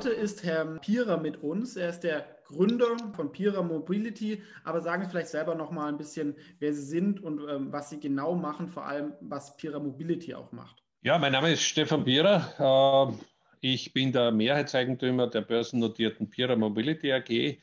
Heute 0.00 0.14
ist 0.14 0.44
Herr 0.44 0.64
Pierer 0.78 1.18
mit 1.18 1.42
uns. 1.42 1.76
Er 1.76 1.90
ist 1.90 2.00
der 2.00 2.24
Gründer 2.46 2.96
von 3.14 3.30
Pira 3.30 3.60
Mobility. 3.60 4.42
Aber 4.64 4.80
sagen 4.80 5.04
Sie 5.04 5.10
vielleicht 5.10 5.28
selber 5.28 5.54
noch 5.54 5.70
mal 5.72 5.90
ein 5.90 5.98
bisschen, 5.98 6.34
wer 6.58 6.72
Sie 6.72 6.84
sind 6.84 7.22
und 7.22 7.46
ähm, 7.46 7.70
was 7.70 7.90
Sie 7.90 8.00
genau 8.00 8.34
machen, 8.34 8.66
vor 8.66 8.86
allem 8.86 9.12
was 9.20 9.58
Pira 9.58 9.78
Mobility 9.78 10.32
auch 10.32 10.52
macht. 10.52 10.82
Ja, 11.02 11.18
mein 11.18 11.32
Name 11.32 11.52
ist 11.52 11.64
Stefan 11.64 12.02
Pierer. 12.04 13.12
Äh, 13.12 13.14
ich 13.60 13.92
bin 13.92 14.10
der 14.10 14.32
Mehrheitseigentümer 14.32 15.26
der 15.26 15.42
börsennotierten 15.42 16.30
Pira 16.30 16.56
Mobility 16.56 17.12
AG. 17.12 17.58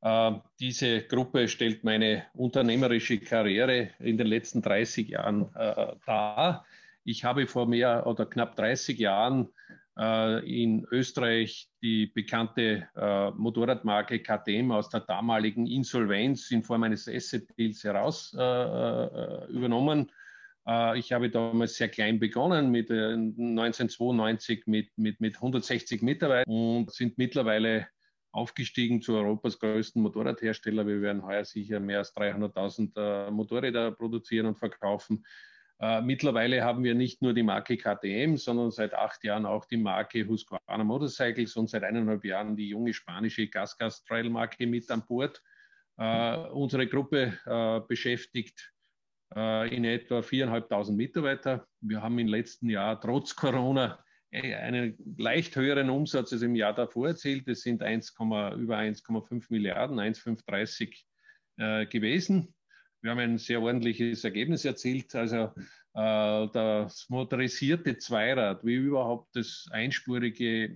Äh, 0.00 0.32
diese 0.58 1.02
Gruppe 1.02 1.46
stellt 1.46 1.84
meine 1.84 2.24
unternehmerische 2.34 3.20
Karriere 3.20 3.90
in 4.00 4.18
den 4.18 4.26
letzten 4.26 4.62
30 4.62 5.10
Jahren 5.10 5.54
äh, 5.54 5.92
dar. 6.04 6.66
Ich 7.04 7.22
habe 7.22 7.46
vor 7.46 7.66
mehr 7.66 8.04
oder 8.04 8.26
knapp 8.26 8.56
30 8.56 8.98
Jahren 8.98 9.50
in 9.98 10.86
Österreich 10.92 11.68
die 11.82 12.06
bekannte 12.06 12.88
äh, 12.94 13.30
Motorradmarke 13.32 14.20
KTM 14.20 14.70
aus 14.70 14.88
der 14.90 15.00
damaligen 15.00 15.66
Insolvenz 15.66 16.52
in 16.52 16.62
Form 16.62 16.84
eines 16.84 17.08
Asset-Deals 17.08 17.82
heraus 17.82 18.32
äh, 18.38 18.40
äh 18.40 19.46
übernommen. 19.50 20.12
Äh, 20.68 21.00
ich 21.00 21.12
habe 21.12 21.30
damals 21.30 21.74
sehr 21.74 21.88
klein 21.88 22.20
begonnen, 22.20 22.70
mit 22.70 22.92
1992 22.92 24.66
mit, 24.66 24.96
mit, 24.96 25.20
mit 25.20 25.34
160 25.34 26.00
Mitarbeitern 26.02 26.52
und 26.52 26.92
sind 26.92 27.18
mittlerweile 27.18 27.88
aufgestiegen 28.30 29.02
zu 29.02 29.16
Europas 29.16 29.58
größten 29.58 30.00
Motorradhersteller. 30.00 30.86
Wir 30.86 31.00
werden 31.00 31.24
heuer 31.24 31.44
sicher 31.44 31.80
mehr 31.80 31.98
als 31.98 32.14
300.000 32.14 33.30
Motorräder 33.32 33.90
produzieren 33.90 34.46
und 34.46 34.58
verkaufen. 34.58 35.24
Äh, 35.80 36.00
mittlerweile 36.02 36.64
haben 36.64 36.82
wir 36.82 36.94
nicht 36.94 37.22
nur 37.22 37.34
die 37.34 37.44
Marke 37.44 37.76
KTM, 37.76 38.36
sondern 38.36 38.70
seit 38.72 38.94
acht 38.94 39.22
Jahren 39.22 39.46
auch 39.46 39.64
die 39.64 39.76
Marke 39.76 40.26
Husqvarna 40.26 40.82
Motorcycles 40.82 41.56
und 41.56 41.70
seit 41.70 41.84
eineinhalb 41.84 42.24
Jahren 42.24 42.56
die 42.56 42.68
junge 42.68 42.92
spanische 42.92 43.46
Gasgas 43.46 44.02
Trail 44.04 44.28
Marke 44.28 44.66
mit 44.66 44.90
an 44.90 45.04
Bord. 45.06 45.40
Äh, 45.96 46.36
unsere 46.50 46.86
Gruppe 46.88 47.38
äh, 47.46 47.80
beschäftigt 47.86 48.72
äh, 49.34 49.74
in 49.74 49.84
etwa 49.84 50.18
4.500 50.18 50.92
Mitarbeiter. 50.92 51.66
Wir 51.80 52.02
haben 52.02 52.18
im 52.18 52.28
letzten 52.28 52.70
Jahr 52.70 53.00
trotz 53.00 53.36
Corona 53.36 54.04
äh, 54.30 54.54
einen 54.54 54.96
leicht 55.16 55.54
höheren 55.54 55.90
Umsatz 55.90 56.32
als 56.32 56.42
im 56.42 56.56
Jahr 56.56 56.74
davor 56.74 57.08
erzielt. 57.08 57.48
Das 57.48 57.60
sind 57.60 57.82
1, 57.82 58.16
über 58.18 58.78
1,5 58.78 59.46
Milliarden, 59.48 59.98
1,530 60.00 61.06
äh, 61.56 61.86
gewesen. 61.86 62.54
Wir 63.00 63.12
haben 63.12 63.18
ein 63.18 63.38
sehr 63.38 63.62
ordentliches 63.62 64.24
Ergebnis 64.24 64.64
erzielt. 64.64 65.14
Also 65.14 65.52
äh, 65.94 66.48
das 66.52 67.08
motorisierte 67.08 67.96
Zweirad, 67.98 68.64
wie 68.64 68.74
überhaupt 68.74 69.36
das 69.36 69.68
einspurige, 69.70 70.74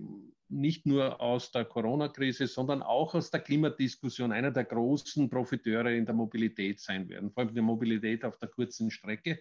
nicht 0.49 0.85
nur 0.85 1.19
aus 1.19 1.51
der 1.51 1.65
Corona-Krise, 1.65 2.47
sondern 2.47 2.81
auch 2.81 3.15
aus 3.15 3.31
der 3.31 3.41
Klimadiskussion 3.41 4.31
einer 4.31 4.51
der 4.51 4.65
großen 4.65 5.29
Profiteure 5.29 5.91
in 5.91 6.05
der 6.05 6.13
Mobilität 6.13 6.79
sein 6.79 7.09
werden, 7.09 7.31
vor 7.31 7.43
allem 7.43 7.55
die 7.55 7.61
Mobilität 7.61 8.23
auf 8.23 8.37
der 8.37 8.49
kurzen 8.49 8.91
Strecke. 8.91 9.39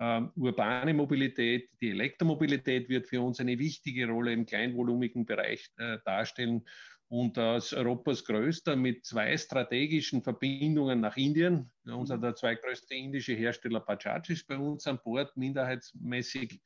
Uh, 0.00 0.26
urbane 0.34 0.94
Mobilität, 0.94 1.70
die 1.80 1.90
Elektromobilität 1.90 2.88
wird 2.88 3.06
für 3.06 3.20
uns 3.20 3.38
eine 3.38 3.56
wichtige 3.56 4.08
Rolle 4.08 4.32
im 4.32 4.46
kleinvolumigen 4.46 5.24
Bereich 5.24 5.70
äh, 5.76 5.98
darstellen 6.04 6.66
und 7.12 7.36
als 7.36 7.74
Europas 7.74 8.24
größter 8.24 8.74
mit 8.74 9.04
zwei 9.04 9.36
strategischen 9.36 10.22
Verbindungen 10.22 11.00
nach 11.00 11.18
Indien. 11.18 11.70
Unser 11.84 12.16
der 12.16 12.34
zweitgrößte 12.34 12.94
indische 12.94 13.34
Hersteller 13.34 13.80
Bajaj 13.80 14.30
ist 14.30 14.48
bei 14.48 14.56
uns 14.56 14.86
an 14.86 14.98
Bord, 15.04 15.36
minderheitsmäßig. 15.36 16.58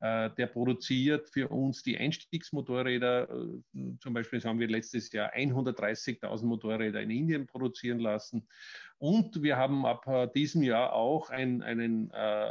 Äh, 0.00 0.28
der 0.36 0.48
produziert 0.48 1.30
für 1.30 1.48
uns 1.48 1.82
die 1.82 1.96
Einstiegsmotorräder. 1.96 3.30
Äh, 3.30 3.96
zum 3.98 4.12
Beispiel 4.12 4.42
haben 4.42 4.58
wir 4.60 4.68
letztes 4.68 5.10
Jahr 5.10 5.32
130.000 5.32 6.44
Motorräder 6.44 7.00
in 7.00 7.10
Indien 7.10 7.46
produzieren 7.46 7.98
lassen. 7.98 8.46
Und 8.98 9.42
wir 9.42 9.56
haben 9.56 9.86
ab 9.86 10.06
äh, 10.06 10.28
diesem 10.34 10.62
Jahr 10.62 10.92
auch 10.92 11.30
ein, 11.30 11.62
einen 11.62 12.10
äh, 12.10 12.50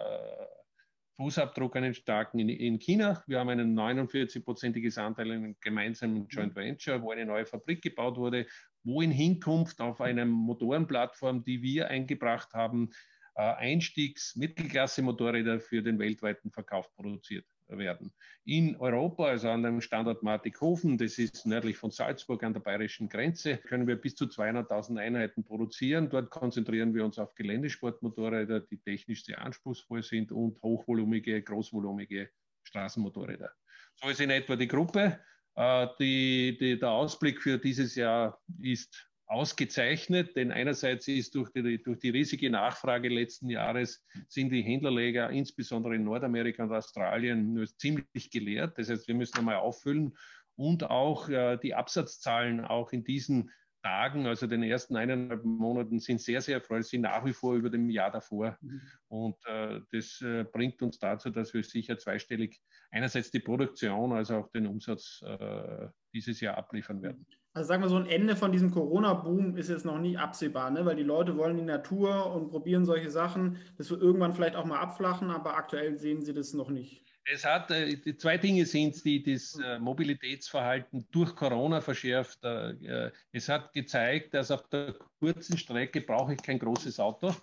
Fußabdruck 1.17 1.75
einen 1.75 1.93
starken 1.93 2.39
in, 2.39 2.49
in 2.49 2.79
China. 2.79 3.23
Wir 3.27 3.39
haben 3.39 3.49
einen 3.49 3.77
49-prozentiges 3.77 4.97
Anteil 4.97 5.27
in 5.27 5.43
einem 5.43 5.55
gemeinsamen 5.61 6.27
Joint 6.27 6.55
Venture, 6.55 7.01
wo 7.01 7.11
eine 7.11 7.25
neue 7.25 7.45
Fabrik 7.45 7.81
gebaut 7.81 8.17
wurde, 8.17 8.47
wo 8.83 9.01
in 9.01 9.11
Hinkunft 9.11 9.79
auf 9.79 10.01
einer 10.01 10.25
Motorenplattform, 10.25 11.43
die 11.43 11.61
wir 11.61 11.87
eingebracht 11.87 12.53
haben, 12.53 12.89
Einstiegs-Mittelklasse-Motorräder 13.35 15.59
für 15.59 15.81
den 15.81 15.99
weltweiten 15.99 16.51
Verkauf 16.51 16.93
produziert 16.95 17.45
werden. 17.67 18.13
In 18.45 18.75
Europa, 18.75 19.25
also 19.25 19.49
an 19.49 19.63
dem 19.63 19.81
Standort 19.81 20.21
Martighofen, 20.21 20.97
das 20.97 21.17
ist 21.17 21.45
nördlich 21.45 21.77
von 21.77 21.91
Salzburg 21.91 22.43
an 22.43 22.53
der 22.53 22.59
bayerischen 22.59 23.09
Grenze, 23.09 23.57
können 23.57 23.87
wir 23.87 23.95
bis 23.95 24.15
zu 24.15 24.25
200.000 24.25 24.99
Einheiten 24.99 25.43
produzieren. 25.43 26.09
Dort 26.09 26.29
konzentrieren 26.29 26.93
wir 26.93 27.05
uns 27.05 27.17
auf 27.17 27.33
Geländesportmotorräder, 27.35 28.61
die 28.61 28.77
technisch 28.77 29.25
sehr 29.25 29.41
anspruchsvoll 29.41 30.03
sind 30.03 30.31
und 30.31 30.61
hochvolumige, 30.61 31.41
großvolumige 31.41 32.29
Straßenmotorräder. 32.63 33.51
So 33.95 34.09
ist 34.09 34.21
in 34.21 34.29
etwa 34.29 34.55
die 34.55 34.67
Gruppe. 34.67 35.19
Äh, 35.55 35.87
die, 35.99 36.57
die, 36.59 36.79
der 36.79 36.91
Ausblick 36.91 37.41
für 37.41 37.57
dieses 37.57 37.95
Jahr 37.95 38.39
ist 38.59 39.09
ausgezeichnet, 39.33 40.35
denn 40.35 40.51
einerseits 40.51 41.07
ist 41.07 41.35
durch 41.35 41.51
die, 41.51 41.81
durch 41.81 41.99
die 41.99 42.11
riesige 42.11 42.49
Nachfrage 42.49 43.09
letzten 43.09 43.49
Jahres 43.49 44.05
sind 44.27 44.51
die 44.51 44.61
Händlerläger 44.61 45.29
insbesondere 45.31 45.95
in 45.95 46.03
Nordamerika 46.03 46.63
und 46.63 46.71
Australien 46.71 47.53
nur 47.53 47.65
ziemlich 47.65 48.29
geleert. 48.31 48.77
Das 48.77 48.89
heißt, 48.89 49.07
wir 49.07 49.15
müssen 49.15 49.39
einmal 49.39 49.55
auffüllen 49.55 50.15
und 50.55 50.83
auch 50.83 51.29
äh, 51.29 51.57
die 51.57 51.73
Absatzzahlen 51.73 52.61
auch 52.61 52.93
in 52.93 53.03
diesen 53.03 53.51
Tagen, 53.81 54.27
also 54.27 54.47
den 54.47 54.63
ersten 54.63 54.95
eineinhalb 54.95 55.43
Monaten, 55.43 55.99
sind 55.99 56.21
sehr, 56.21 56.39
sehr 56.39 56.55
erfreulich, 56.55 56.87
sind 56.87 57.01
nach 57.01 57.25
wie 57.25 57.33
vor 57.33 57.55
über 57.55 57.69
dem 57.69 57.89
Jahr 57.89 58.11
davor. 58.11 58.57
Mhm. 58.61 58.81
Und 59.09 59.35
äh, 59.45 59.81
das 59.91 60.21
äh, 60.21 60.45
bringt 60.45 60.81
uns 60.81 60.99
dazu, 60.99 61.31
dass 61.31 61.53
wir 61.53 61.63
sicher 61.63 61.97
zweistellig 61.97 62.61
einerseits 62.91 63.31
die 63.31 63.41
Produktion 63.41 64.13
als 64.13 64.31
auch 64.31 64.49
den 64.51 64.67
Umsatz 64.67 65.21
äh, 65.25 65.87
dieses 66.13 66.39
Jahr 66.39 66.57
abliefern 66.57 67.01
werden. 67.01 67.25
Also 67.55 67.67
sagen 67.67 67.83
wir 67.83 67.89
so, 67.89 67.97
ein 67.97 68.07
Ende 68.07 68.35
von 68.35 68.51
diesem 68.51 68.71
Corona-Boom 68.71 69.57
ist 69.57 69.69
jetzt 69.69 69.85
noch 69.85 69.99
nie 69.99 70.17
absehbar, 70.17 70.71
ne? 70.71 70.85
weil 70.85 70.95
die 70.95 71.03
Leute 71.03 71.37
wollen 71.37 71.57
die 71.57 71.63
Natur 71.63 72.33
und 72.33 72.49
probieren 72.49 72.83
solche 72.83 73.11
Sachen. 73.11 73.57
Das 73.77 73.91
wird 73.91 74.01
irgendwann 74.01 74.33
vielleicht 74.33 74.55
auch 74.55 74.65
mal 74.65 74.79
abflachen, 74.79 75.29
aber 75.29 75.55
aktuell 75.55 75.97
sehen 75.97 76.23
sie 76.23 76.33
das 76.33 76.53
noch 76.53 76.69
nicht. 76.69 77.03
Es 77.25 77.45
hat, 77.45 77.71
äh, 77.71 77.95
die 77.95 78.17
zwei 78.17 78.37
Dinge 78.37 78.65
sind 78.65 79.03
die 79.05 79.23
das 79.23 79.57
äh, 79.63 79.79
Mobilitätsverhalten 79.79 81.07
durch 81.11 81.35
Corona 81.35 81.79
verschärft. 81.79 82.43
Äh, 82.43 83.11
es 83.31 83.47
hat 83.47 83.71
gezeigt, 83.71 84.33
dass 84.33 84.51
auf 84.51 84.67
der 84.69 84.95
kurzen 85.19 85.57
Strecke 85.57 86.01
brauche 86.01 86.33
ich 86.33 86.41
kein 86.41 86.59
großes 86.59 86.99
Auto. 86.99 87.33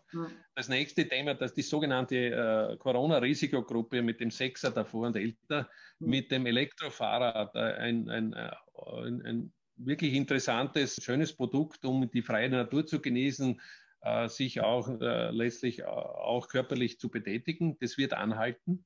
Das 0.54 0.68
nächste 0.68 1.08
Thema, 1.08 1.34
dass 1.34 1.54
die 1.54 1.62
sogenannte 1.62 2.76
Corona-Risikogruppe 2.78 4.02
mit 4.02 4.20
dem 4.20 4.30
Sechser 4.30 4.70
davor 4.70 5.06
und 5.06 5.16
älter, 5.16 5.70
mit 5.98 6.30
dem 6.30 6.44
Elektrofahrrad 6.44 7.54
ein, 7.56 8.10
ein, 8.10 8.34
ein, 8.34 9.22
ein 9.24 9.52
wirklich 9.84 10.14
interessantes, 10.14 11.02
schönes 11.02 11.32
Produkt, 11.32 11.84
um 11.84 12.10
die 12.10 12.22
freie 12.22 12.48
Natur 12.48 12.86
zu 12.86 13.00
genießen, 13.00 13.60
äh, 14.02 14.28
sich 14.28 14.60
auch 14.60 14.88
äh, 15.00 15.30
letztlich 15.30 15.84
auch 15.84 16.48
körperlich 16.48 16.98
zu 16.98 17.10
betätigen. 17.10 17.76
Das 17.80 17.98
wird 17.98 18.12
anhalten. 18.12 18.84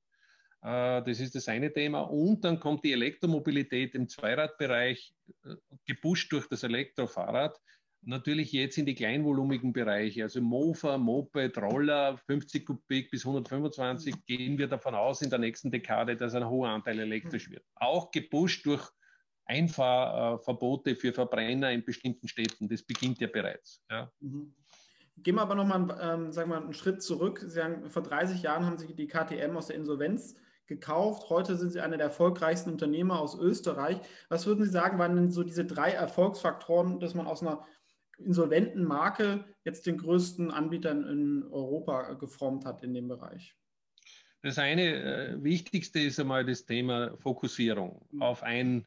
Äh, 0.63 1.03
das 1.03 1.21
ist 1.21 1.35
das 1.35 1.49
eine 1.49 1.73
Thema. 1.73 2.01
Und 2.01 2.45
dann 2.45 2.61
kommt 2.61 2.85
die 2.85 2.93
Elektromobilität 2.93 3.95
im 3.95 4.09
Zweiradbereich, 4.09 5.15
äh, 5.45 5.55
gepusht 5.87 6.33
durch 6.33 6.49
das 6.49 6.63
Elektrofahrrad, 6.63 7.61
natürlich 8.07 8.53
jetzt 8.53 8.79
in 8.79 8.87
die 8.87 8.95
kleinvolumigen 8.95 9.73
Bereiche, 9.73 10.25
also 10.25 10.41
Mofa, 10.41 10.99
Moped, 10.99 11.57
Roller, 11.59 12.19
50 12.27 12.67
Kubik 12.67 13.11
bis 13.11 13.25
125, 13.25 14.27
gehen 14.27 14.59
wir 14.59 14.69
davon 14.69 14.95
aus 14.95 15.23
in 15.23 15.31
der 15.31 15.39
nächsten 15.39 15.71
Dekade, 15.71 16.17
dass 16.17 16.35
ein 16.35 16.49
hoher 16.49 16.69
Anteil 16.69 16.99
elektrisch 16.99 17.51
wird. 17.51 17.65
Auch 17.75 18.11
gepusht 18.11 18.67
durch 18.67 18.91
Einfahrverbote 19.47 20.97
für 20.97 21.13
Verbrenner 21.13 21.71
in 21.73 21.85
bestimmten 21.85 22.29
Städten. 22.29 22.69
Das 22.69 22.83
beginnt 22.83 23.21
ja 23.21 23.27
bereits. 23.27 23.83
Ja. 23.91 24.11
Mhm. 24.21 24.55
Gehen 25.19 25.37
wir 25.37 25.43
aber 25.43 25.55
nochmal 25.55 25.97
ähm, 26.01 26.33
sagen 26.33 26.51
wir, 26.51 26.57
einen 26.57 26.73
Schritt 26.73 27.03
zurück. 27.03 27.41
Sie 27.41 27.51
sagen, 27.51 27.89
vor 27.89 28.03
30 28.03 28.43
Jahren 28.43 28.67
haben 28.67 28.79
Sie 28.79 28.95
die 28.95 29.07
KTM 29.07 29.57
aus 29.57 29.69
der 29.69 29.77
Insolvenz 29.77 30.37
gekauft. 30.67 31.29
Heute 31.31 31.57
sind 31.57 31.71
Sie 31.71 31.81
einer 31.81 31.97
der 31.97 32.07
erfolgreichsten 32.07 32.71
Unternehmer 32.71 33.21
aus 33.21 33.39
Österreich. 33.39 34.01
Was 34.29 34.47
würden 34.47 34.65
Sie 34.65 34.71
sagen, 34.71 34.99
waren 34.99 35.15
denn 35.15 35.31
so 35.31 35.45
diese 35.45 35.65
drei 35.65 35.91
Erfolgsfaktoren, 35.91 36.99
dass 36.99 37.15
man 37.15 37.27
aus 37.27 37.43
einer 37.43 37.65
insolventen 38.19 38.85
Marke 38.85 39.45
jetzt 39.65 39.87
den 39.87 39.99
größten 39.99 40.51
Anbieter 40.51 40.93
in 40.93 41.45
Europa 41.51 42.15
geformt 42.15 42.65
hat 42.65 42.83
in 42.83 42.95
dem 42.95 43.09
Bereich? 43.09 43.55
Das 44.43 44.59
eine 44.59 44.83
äh, 44.83 45.43
wichtigste 45.43 46.01
ist 46.01 46.21
einmal 46.21 46.45
das 46.45 46.67
Thema 46.67 47.17
Fokussierung 47.19 48.07
mhm. 48.11 48.23
auf 48.23 48.43
ein 48.43 48.87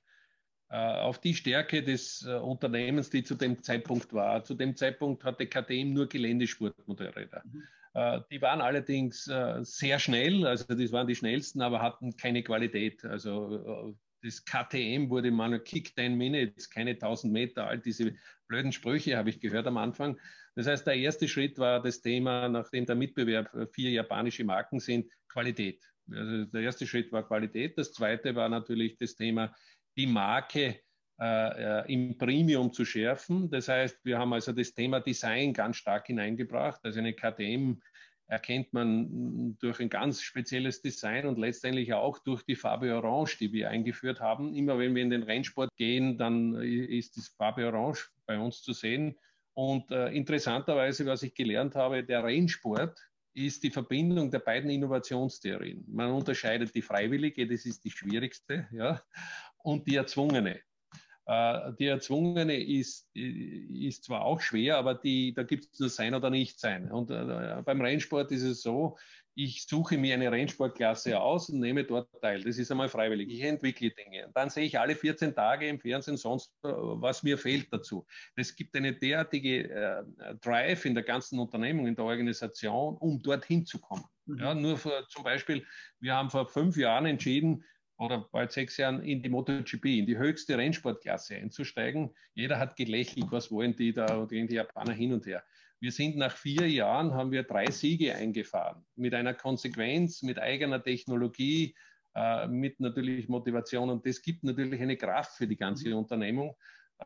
auf 0.75 1.19
die 1.19 1.33
Stärke 1.33 1.81
des 1.81 2.25
äh, 2.27 2.33
Unternehmens, 2.35 3.09
die 3.09 3.23
zu 3.23 3.35
dem 3.35 3.61
Zeitpunkt 3.63 4.13
war. 4.13 4.43
Zu 4.43 4.53
dem 4.53 4.75
Zeitpunkt 4.75 5.23
hatte 5.23 5.47
KTM 5.47 5.93
nur 5.93 6.07
Geländesportmotorräder. 6.07 7.43
Mhm. 7.45 7.63
Äh, 7.93 8.21
die 8.31 8.41
waren 8.41 8.61
allerdings 8.61 9.29
sehr 9.61 9.99
schnell, 9.99 10.45
also 10.45 10.65
das 10.67 10.91
waren 10.91 11.07
die 11.07 11.15
schnellsten, 11.15 11.61
aber 11.61 11.81
hatten 11.81 12.15
keine 12.17 12.43
Qualität. 12.43 13.05
Also 13.05 13.95
das 14.23 14.43
KTM 14.43 15.09
wurde 15.09 15.31
mal 15.31 15.59
Kick 15.59 15.95
10 15.95 16.15
Minutes, 16.15 16.69
keine 16.69 16.91
1000 16.91 17.31
Meter 17.31 17.67
alt. 17.67 17.85
Diese 17.85 18.15
blöden 18.47 18.71
Sprüche 18.71 19.17
habe 19.17 19.29
ich 19.29 19.39
gehört 19.39 19.67
am 19.67 19.77
Anfang. 19.77 20.19
Das 20.55 20.67
heißt, 20.67 20.87
der 20.87 20.95
erste 20.95 21.27
Schritt 21.27 21.59
war 21.59 21.81
das 21.81 22.01
Thema, 22.01 22.49
nachdem 22.49 22.85
der 22.85 22.95
Mitbewerb 22.95 23.49
vier 23.73 23.91
japanische 23.91 24.43
Marken 24.43 24.79
sind, 24.79 25.11
Qualität. 25.29 25.83
Also 26.11 26.45
der 26.45 26.61
erste 26.61 26.87
Schritt 26.87 27.11
war 27.11 27.27
Qualität. 27.27 27.77
Das 27.77 27.93
zweite 27.93 28.35
war 28.35 28.49
natürlich 28.49 28.97
das 28.97 29.15
Thema 29.15 29.53
die 29.97 30.07
Marke 30.07 30.79
äh, 31.19 31.93
im 31.93 32.17
Premium 32.17 32.71
zu 32.71 32.85
schärfen. 32.85 33.49
Das 33.49 33.67
heißt, 33.67 34.05
wir 34.05 34.19
haben 34.19 34.33
also 34.33 34.51
das 34.51 34.73
Thema 34.73 34.99
Design 34.99 35.53
ganz 35.53 35.77
stark 35.77 36.07
hineingebracht. 36.07 36.79
Also 36.83 36.99
eine 36.99 37.13
KTM 37.13 37.79
erkennt 38.27 38.73
man 38.73 39.57
durch 39.59 39.79
ein 39.79 39.89
ganz 39.89 40.21
spezielles 40.21 40.81
Design 40.81 41.25
und 41.25 41.39
letztendlich 41.39 41.93
auch 41.93 42.19
durch 42.19 42.43
die 42.43 42.55
Farbe 42.55 42.93
Orange, 42.93 43.37
die 43.37 43.53
wir 43.53 43.69
eingeführt 43.69 44.19
haben. 44.19 44.53
Immer 44.53 44.77
wenn 44.77 44.93
wir 44.95 45.01
in 45.01 45.09
den 45.09 45.23
Rennsport 45.23 45.69
gehen, 45.77 46.17
dann 46.17 46.55
ist 46.55 47.17
das 47.17 47.29
Farbe 47.29 47.65
Orange 47.65 48.09
bei 48.25 48.37
uns 48.37 48.61
zu 48.61 48.73
sehen. 48.73 49.17
Und 49.53 49.89
äh, 49.91 50.09
interessanterweise, 50.09 51.05
was 51.05 51.23
ich 51.23 51.33
gelernt 51.33 51.73
habe, 51.75 52.03
der 52.03 52.23
Rennsport 52.23 52.99
ist 53.33 53.63
die 53.63 53.69
Verbindung 53.69 54.31
der 54.31 54.39
beiden 54.39 54.69
Innovationstheorien. 54.69 55.85
Man 55.87 56.11
unterscheidet 56.11 56.73
die 56.73 56.81
freiwillige, 56.81 57.47
das 57.47 57.65
ist 57.65 57.85
die 57.85 57.91
schwierigste, 57.91 58.67
ja, 58.71 59.01
und 59.67 59.85
die 59.85 59.95
erzwungene. 59.95 60.61
Äh, 61.25 61.73
die 61.77 61.87
erzwungene 61.87 62.57
ist, 62.63 63.09
ist 63.13 64.05
zwar 64.05 64.23
auch 64.23 64.39
schwer, 64.39 64.77
aber 64.77 64.95
die, 64.95 65.33
da 65.33 65.43
gibt 65.43 65.65
es 65.65 65.79
nur 65.79 65.89
sein 65.89 66.15
oder 66.15 66.29
nicht 66.29 66.57
sein. 66.59 66.89
Und 66.89 67.11
äh, 67.11 67.61
beim 67.65 67.81
Rennsport 67.81 68.31
ist 68.31 68.43
es 68.43 68.61
so, 68.61 68.97
ich 69.35 69.67
suche 69.67 69.97
mir 69.97 70.15
eine 70.15 70.31
Rennsportklasse 70.31 71.19
aus 71.19 71.49
und 71.49 71.59
nehme 71.59 71.83
dort 71.83 72.09
teil. 72.21 72.41
Das 72.43 72.57
ist 72.57 72.71
einmal 72.71 72.87
freiwillig. 72.87 73.29
Ich 73.29 73.41
entwickle 73.41 73.91
Dinge. 73.91 74.31
Dann 74.33 74.49
sehe 74.49 74.63
ich 74.63 74.79
alle 74.79 74.95
14 74.95 75.35
Tage 75.35 75.67
im 75.67 75.79
Fernsehen 75.79 76.15
sonst, 76.15 76.53
äh, 76.63 76.69
was 76.69 77.23
mir 77.23 77.37
fehlt 77.37 77.67
dazu. 77.73 78.07
Es 78.37 78.55
gibt 78.55 78.73
eine 78.73 78.93
derartige 78.93 79.69
äh, 79.69 80.03
Drive 80.41 80.85
in 80.85 80.95
der 80.95 81.03
ganzen 81.03 81.39
Unternehmung, 81.39 81.87
in 81.87 81.95
der 81.95 82.05
Organisation, 82.05 82.95
um 82.95 83.21
dorthin 83.21 83.65
zu 83.65 83.81
kommen. 83.81 84.05
Mhm. 84.27 84.39
Ja, 84.39 84.55
nur 84.55 84.77
für, 84.77 85.05
zum 85.09 85.25
Beispiel, 85.25 85.65
wir 85.99 86.15
haben 86.15 86.29
vor 86.29 86.47
fünf 86.47 86.77
Jahren 86.77 87.05
entschieden, 87.05 87.65
oder 87.97 88.27
bald 88.31 88.51
sechs 88.51 88.77
Jahren 88.77 89.01
in 89.03 89.21
die 89.21 89.29
MotoGP, 89.29 89.85
in 89.85 90.05
die 90.05 90.17
höchste 90.17 90.57
Rennsportklasse 90.57 91.35
einzusteigen. 91.35 92.13
Jeder 92.33 92.59
hat 92.59 92.75
gelächelt, 92.75 93.31
was 93.31 93.51
wollen 93.51 93.75
die 93.75 93.93
da 93.93 94.17
und 94.17 94.29
gehen 94.29 94.47
die 94.47 94.55
Japaner 94.55 94.93
hin 94.93 95.13
und 95.13 95.25
her. 95.25 95.43
Wir 95.79 95.91
sind 95.91 96.15
nach 96.17 96.35
vier 96.35 96.69
Jahren, 96.69 97.13
haben 97.13 97.31
wir 97.31 97.43
drei 97.43 97.69
Siege 97.69 98.15
eingefahren. 98.15 98.85
Mit 98.95 99.13
einer 99.13 99.33
Konsequenz, 99.33 100.23
mit 100.23 100.39
eigener 100.39 100.81
Technologie, 100.81 101.75
äh, 102.15 102.47
mit 102.47 102.79
natürlich 102.79 103.29
Motivation. 103.29 103.89
Und 103.89 104.05
das 104.05 104.21
gibt 104.21 104.43
natürlich 104.43 104.81
eine 104.81 104.97
Kraft 104.97 105.37
für 105.37 105.47
die 105.47 105.57
ganze 105.57 105.89
mhm. 105.89 105.97
Unternehmung. 105.97 106.55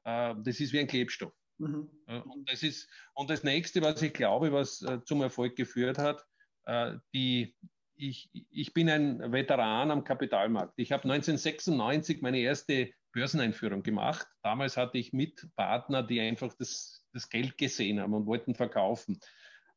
Äh, 0.05 0.35
das 0.43 0.59
ist 0.59 0.71
wie 0.71 0.79
ein 0.79 0.87
Klebstoff. 0.87 1.33
Mhm. 1.57 1.89
Und, 2.07 2.49
das 2.49 2.63
ist, 2.63 2.89
und 3.13 3.29
das 3.29 3.43
nächste, 3.43 3.81
was 3.81 4.01
ich 4.01 4.13
glaube, 4.13 4.51
was 4.51 4.81
äh, 4.81 5.03
zum 5.03 5.21
Erfolg 5.21 5.55
geführt 5.55 5.97
hat, 5.97 6.25
äh, 6.65 6.95
die 7.13 7.55
ich, 8.01 8.29
ich 8.49 8.73
bin 8.73 8.89
ein 8.89 9.31
Veteran 9.31 9.91
am 9.91 10.03
Kapitalmarkt. 10.03 10.73
Ich 10.77 10.91
habe 10.91 11.03
1996 11.03 12.21
meine 12.21 12.39
erste 12.39 12.91
Börseneinführung 13.11 13.83
gemacht. 13.83 14.27
Damals 14.41 14.75
hatte 14.75 14.97
ich 14.97 15.13
Mitpartner, 15.13 16.01
die 16.01 16.19
einfach 16.19 16.53
das, 16.57 17.05
das 17.13 17.29
Geld 17.29 17.57
gesehen 17.57 17.99
haben 17.99 18.13
und 18.13 18.25
wollten 18.25 18.55
verkaufen. 18.55 19.19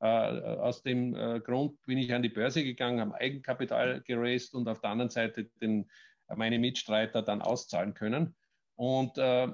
Äh, 0.00 0.06
aus 0.06 0.82
dem 0.82 1.14
äh, 1.14 1.40
Grund 1.40 1.80
bin 1.82 1.98
ich 1.98 2.14
an 2.14 2.22
die 2.22 2.30
Börse 2.30 2.64
gegangen, 2.64 3.00
habe 3.00 3.14
Eigenkapital 3.14 4.00
geraced 4.02 4.54
und 4.54 4.68
auf 4.68 4.80
der 4.80 4.90
anderen 4.90 5.10
Seite 5.10 5.44
den, 5.60 5.90
meine 6.34 6.58
Mitstreiter 6.58 7.20
dann 7.20 7.42
auszahlen 7.42 7.92
können. 7.92 8.34
Und 8.76 9.18
äh, 9.18 9.48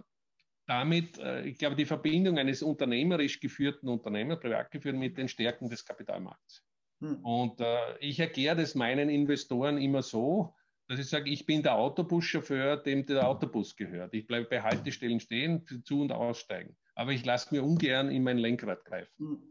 damit, 0.67 1.19
äh, 1.19 1.43
ich 1.43 1.59
glaube, 1.59 1.75
die 1.75 1.87
Verbindung 1.87 2.39
eines 2.39 2.63
unternehmerisch 2.63 3.41
geführten 3.41 3.89
Unternehmers, 3.89 4.39
privat 4.39 4.71
geführt, 4.71 4.97
mit 4.97 5.19
den 5.19 5.29
Stärken 5.29 5.69
des 5.69 5.85
Kapitalmarkts. 5.85 6.65
Hm. 7.01 7.25
Und 7.25 7.61
äh, 7.61 7.99
ich 8.01 8.21
erkläre 8.21 8.57
das 8.57 8.75
meinen 8.75 9.09
Investoren 9.09 9.79
immer 9.79 10.03
so, 10.03 10.55
dass 10.89 10.99
ich 10.99 11.09
sage, 11.09 11.31
ich 11.31 11.47
bin 11.47 11.63
der 11.63 11.77
Autobuschauffeur, 11.77 12.77
dem 12.77 13.07
der 13.07 13.29
Autobus 13.29 13.77
gehört. 13.77 14.13
Ich 14.13 14.27
bleibe 14.27 14.47
bei 14.47 14.61
Haltestellen 14.61 15.21
stehen, 15.21 15.65
zu- 15.85 16.01
und 16.01 16.13
aussteigen. 16.13 16.77
Aber 16.95 17.13
ich 17.13 17.25
lasse 17.25 17.55
mir 17.55 17.63
ungern 17.63 18.11
in 18.11 18.25
mein 18.25 18.39
Lenkrad 18.39 18.85
greifen. 18.85 19.13
Hm. 19.19 19.43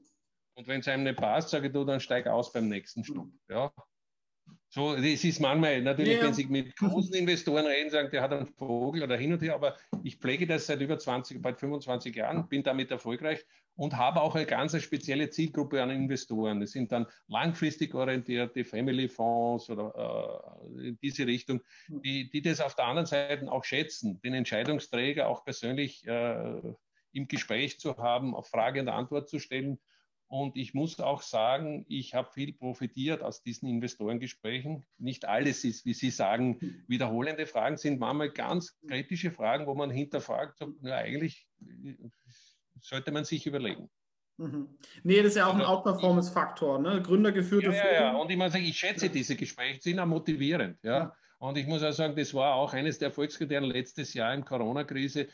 Und 0.56 0.68
wenn 0.68 0.82
es 0.82 0.88
einem 0.90 1.04
nicht 1.04 1.16
passt, 1.16 1.50
sage 1.50 1.68
ich, 1.68 1.74
du, 1.74 1.86
dann 1.86 2.02
steig 2.02 2.28
aus 2.28 2.52
beim 2.52 2.68
nächsten 2.68 3.04
Stopp. 3.04 3.26
Hm. 3.26 3.40
Ja, 3.50 3.72
so, 4.72 4.96
das 4.96 5.24
ist 5.24 5.40
manchmal, 5.40 5.82
natürlich, 5.82 6.18
ja. 6.18 6.24
wenn 6.24 6.34
Sie 6.34 6.46
mit 6.46 6.76
großen 6.76 7.16
Investoren 7.16 7.66
reden, 7.66 7.90
sagen, 7.90 8.12
der 8.12 8.22
hat 8.22 8.32
einen 8.32 8.46
Vogel 8.46 9.02
oder 9.02 9.18
hin 9.18 9.34
und 9.34 9.42
her, 9.42 9.56
aber 9.56 9.76
ich 10.04 10.18
pflege 10.18 10.46
das 10.46 10.68
seit 10.68 10.80
über 10.80 11.00
20, 11.00 11.42
bald 11.42 11.60
25 11.60 12.16
Jahren, 12.16 12.48
bin 12.48 12.62
damit 12.62 12.92
erfolgreich 12.92 13.44
und 13.76 13.98
habe 13.98 14.22
auch 14.22 14.36
eine 14.36 14.46
ganz 14.46 14.80
spezielle 14.80 15.32
Zielgruppe 15.32 15.82
an 15.82 15.90
Investoren. 15.90 16.60
Das 16.60 16.72
sind 16.72 16.92
dann 16.92 17.08
langfristig 17.28 17.96
orientierte 17.96 18.64
Family 18.64 19.10
Fonds 19.10 19.72
oder 19.72 20.54
äh, 20.78 20.90
in 20.90 21.00
diese 21.02 21.26
Richtung, 21.26 21.62
die, 21.88 22.30
die 22.30 22.44
das 22.44 22.62
auf 22.62 22.76
der 22.76 22.86
anderen 22.86 23.08
Seite 23.08 23.52
auch 23.52 23.64
schätzen, 23.64 24.22
den 24.22 24.36
Entscheidungsträger 24.36 25.30
auch 25.30 25.44
persönlich 25.46 26.06
äh, 26.06 26.62
im 27.14 27.28
Gespräch 27.28 27.80
zu 27.80 27.98
haben, 27.98 28.36
auf 28.36 28.50
Frage 28.50 28.82
und 28.82 28.90
Antwort 28.90 29.30
zu 29.30 29.40
stellen 29.40 29.80
und 30.30 30.58
ich 30.58 30.76
muss 30.76 31.00
auch 31.00 31.24
sagen, 31.24 31.86
ich 31.90 32.14
habe 32.14 32.30
viel 32.32 32.54
profitiert 32.54 33.24
aus 33.24 33.42
diesen 33.42 33.68
Investorengesprächen. 33.68 34.86
Nicht 35.00 35.26
alles 35.26 35.64
ist, 35.64 35.86
wie 35.86 35.96
Sie 35.96 36.12
sagen, 36.12 36.60
wiederholende 36.88 37.48
Fragen 37.48 37.78
sind 37.78 38.00
manchmal 38.00 38.30
ganz 38.30 38.80
kritische 38.88 39.32
Fragen, 39.32 39.66
wo 39.66 39.74
man 39.74 39.90
hinterfragt, 39.90 40.64
na, 40.82 40.98
eigentlich 40.98 41.48
sollte 42.80 43.12
man 43.12 43.26
sich 43.26 43.48
überlegen. 43.48 43.90
Mhm. 44.38 44.78
Nee, 45.02 45.18
das 45.18 45.32
ist 45.32 45.38
ja 45.38 45.48
auch 45.48 45.56
ein 45.56 45.62
also, 45.62 45.74
Outperformance-Faktor, 45.74 46.80
ne? 46.80 47.02
Gründergeführte 47.02 47.68
ja, 47.68 47.74
ja, 47.74 47.94
ja, 47.94 48.16
und 48.16 48.30
ich 48.30 48.38
muss 48.38 48.52
sagen, 48.52 48.64
ich 48.64 48.78
schätze 48.78 49.10
diese 49.10 49.36
Gespräche, 49.36 49.82
sind 49.82 50.00
auch 50.00 50.06
motivierend, 50.06 50.78
ja. 50.84 50.98
ja. 50.98 51.16
Und 51.40 51.58
ich 51.58 51.66
muss 51.66 51.82
auch 51.82 51.92
sagen, 51.92 52.16
das 52.16 52.34
war 52.36 52.54
auch 52.54 52.74
eines 52.74 53.00
der 53.00 53.08
Erfolgskriterien 53.08 53.64
letztes 53.64 54.14
Jahr 54.14 54.34
in 54.36 54.46
Corona-Krise, 54.46 55.22
äh, 55.22 55.28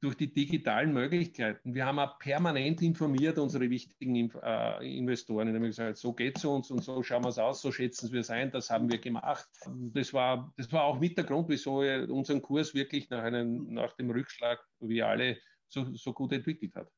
durch 0.00 0.14
die 0.14 0.32
digitalen 0.32 0.92
Möglichkeiten. 0.92 1.74
Wir 1.74 1.84
haben 1.84 1.98
auch 1.98 2.20
permanent 2.20 2.82
informiert 2.82 3.36
unsere 3.36 3.68
wichtigen 3.68 4.30
äh, 4.42 4.98
Investoren. 4.98 5.48
Wir 5.48 5.54
haben 5.54 5.64
gesagt, 5.64 5.96
so 5.96 6.12
geht 6.12 6.38
es 6.38 6.44
uns 6.44 6.70
und 6.70 6.84
so 6.84 7.02
schauen 7.02 7.24
wir 7.24 7.30
es 7.30 7.38
aus, 7.38 7.60
so 7.60 7.72
schätzen 7.72 8.12
wir 8.12 8.20
es 8.20 8.30
ein, 8.30 8.52
das 8.52 8.70
haben 8.70 8.88
wir 8.88 8.98
gemacht. 8.98 9.48
Das 9.92 10.14
war, 10.14 10.52
das 10.56 10.70
war 10.70 10.84
auch 10.84 11.00
mit 11.00 11.16
der 11.16 11.24
Grund, 11.24 11.48
wieso 11.48 11.82
er 11.82 12.08
unseren 12.08 12.40
Kurs 12.40 12.74
wirklich 12.74 13.10
nach, 13.10 13.24
einem, 13.24 13.72
nach 13.74 13.92
dem 13.94 14.10
Rückschlag, 14.10 14.60
wie 14.78 15.02
alle, 15.02 15.36
so, 15.66 15.92
so 15.94 16.12
gut 16.12 16.32
entwickelt 16.32 16.76
hat. 16.76 16.88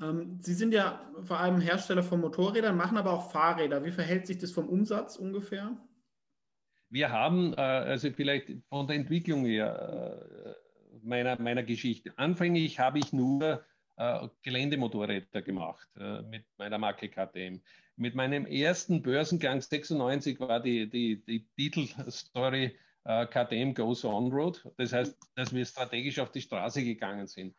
Ähm, 0.00 0.38
Sie 0.40 0.54
sind 0.54 0.72
ja 0.72 1.12
vor 1.24 1.38
allem 1.38 1.60
Hersteller 1.60 2.02
von 2.02 2.20
Motorrädern, 2.20 2.78
machen 2.78 2.96
aber 2.96 3.12
auch 3.12 3.30
Fahrräder. 3.30 3.84
Wie 3.84 3.92
verhält 3.92 4.26
sich 4.26 4.38
das 4.38 4.52
vom 4.52 4.70
Umsatz 4.70 5.16
ungefähr? 5.16 5.76
Wir 6.88 7.10
haben, 7.10 7.52
äh, 7.52 7.60
also 7.60 8.10
vielleicht 8.10 8.50
von 8.70 8.86
der 8.86 8.96
Entwicklung 8.96 9.44
her, 9.44 10.56
meiner, 11.04 11.40
meiner 11.40 11.62
Geschichte. 11.62 12.12
Anfänglich 12.16 12.78
habe 12.78 12.98
ich 12.98 13.12
nur 13.12 13.64
äh, 13.96 14.28
Geländemotorräder 14.42 15.42
gemacht 15.42 15.88
äh, 15.98 16.22
mit 16.22 16.44
meiner 16.56 16.78
Marke 16.78 17.08
KTM. 17.08 17.60
Mit 17.96 18.14
meinem 18.14 18.46
ersten 18.46 19.02
Börsengang 19.02 19.60
96 19.60 20.38
war 20.40 20.60
die, 20.60 20.88
die, 20.88 21.24
die 21.24 21.46
Titelstory 21.56 22.76
äh, 23.04 23.26
KTM 23.26 23.74
Goes 23.74 24.04
On-Road. 24.04 24.70
Das 24.76 24.92
heißt, 24.92 25.18
dass 25.34 25.52
wir 25.52 25.64
strategisch 25.64 26.18
auf 26.18 26.30
die 26.30 26.42
Straße 26.42 26.84
gegangen 26.84 27.26
sind. 27.26 27.56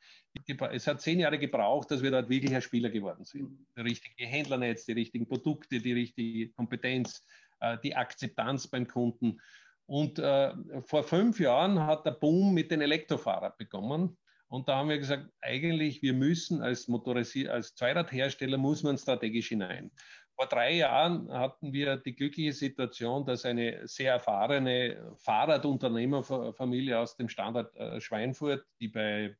Es 0.71 0.87
hat 0.87 1.01
zehn 1.01 1.19
Jahre 1.19 1.39
gebraucht, 1.39 1.91
dass 1.91 2.03
wir 2.03 2.11
dort 2.11 2.29
wirklich 2.29 2.53
ein 2.55 2.61
Spieler 2.61 2.89
geworden 2.89 3.25
sind. 3.25 3.65
Das 3.75 3.83
richtige 3.83 4.25
Händlernetz, 4.25 4.85
die 4.85 4.93
richtigen 4.93 5.27
Produkte, 5.27 5.79
die 5.79 5.93
richtige 5.93 6.49
Kompetenz, 6.53 7.25
äh, 7.59 7.77
die 7.83 7.95
Akzeptanz 7.95 8.67
beim 8.67 8.87
Kunden. 8.87 9.41
Und 9.89 10.19
äh, 10.19 10.53
vor 10.83 11.01
fünf 11.01 11.39
Jahren 11.39 11.83
hat 11.83 12.05
der 12.05 12.11
Boom 12.11 12.53
mit 12.53 12.69
den 12.69 12.79
Elektrofahrern 12.79 13.53
begonnen. 13.57 14.15
Und 14.47 14.69
da 14.69 14.75
haben 14.75 14.89
wir 14.89 14.99
gesagt, 14.99 15.25
eigentlich, 15.41 16.03
wir 16.03 16.13
müssen 16.13 16.61
als 16.61 16.87
Motorisier 16.87 17.51
als 17.51 17.73
Zweiradhersteller 17.73 18.59
muss 18.59 18.83
man 18.83 18.99
strategisch 18.99 19.47
hinein. 19.47 19.89
vor 20.35 20.45
drei 20.45 20.73
Jahren 20.75 21.31
hatten 21.31 21.73
wir 21.73 21.97
die 21.97 22.15
glückliche 22.15 22.53
Situation, 22.53 23.25
dass 23.25 23.45
eine 23.45 23.87
sehr 23.87 24.13
erfahrene 24.13 25.11
Fahrradunternehmerfamilie 25.17 26.99
aus 26.99 27.17
dem 27.17 27.27
Standort 27.27 27.75
äh, 27.75 27.99
Schweinfurt, 27.99 28.63
die 28.79 28.89
bei, 28.89 29.35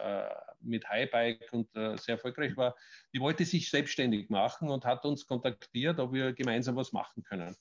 äh, 0.00 0.24
mit 0.60 0.88
Highbike 0.88 1.48
und 1.50 1.74
äh, 1.74 1.96
sehr 1.96 2.14
erfolgreich 2.14 2.56
war, 2.56 2.76
die 3.12 3.18
wollte 3.18 3.44
sich 3.44 3.68
selbstständig 3.68 4.30
machen 4.30 4.70
und 4.70 4.84
hat 4.84 5.04
uns 5.04 5.26
kontaktiert, 5.26 5.98
ob 5.98 6.12
wir 6.12 6.32
gemeinsam 6.34 6.76
was 6.76 6.92
machen 6.92 7.24
können. 7.24 7.56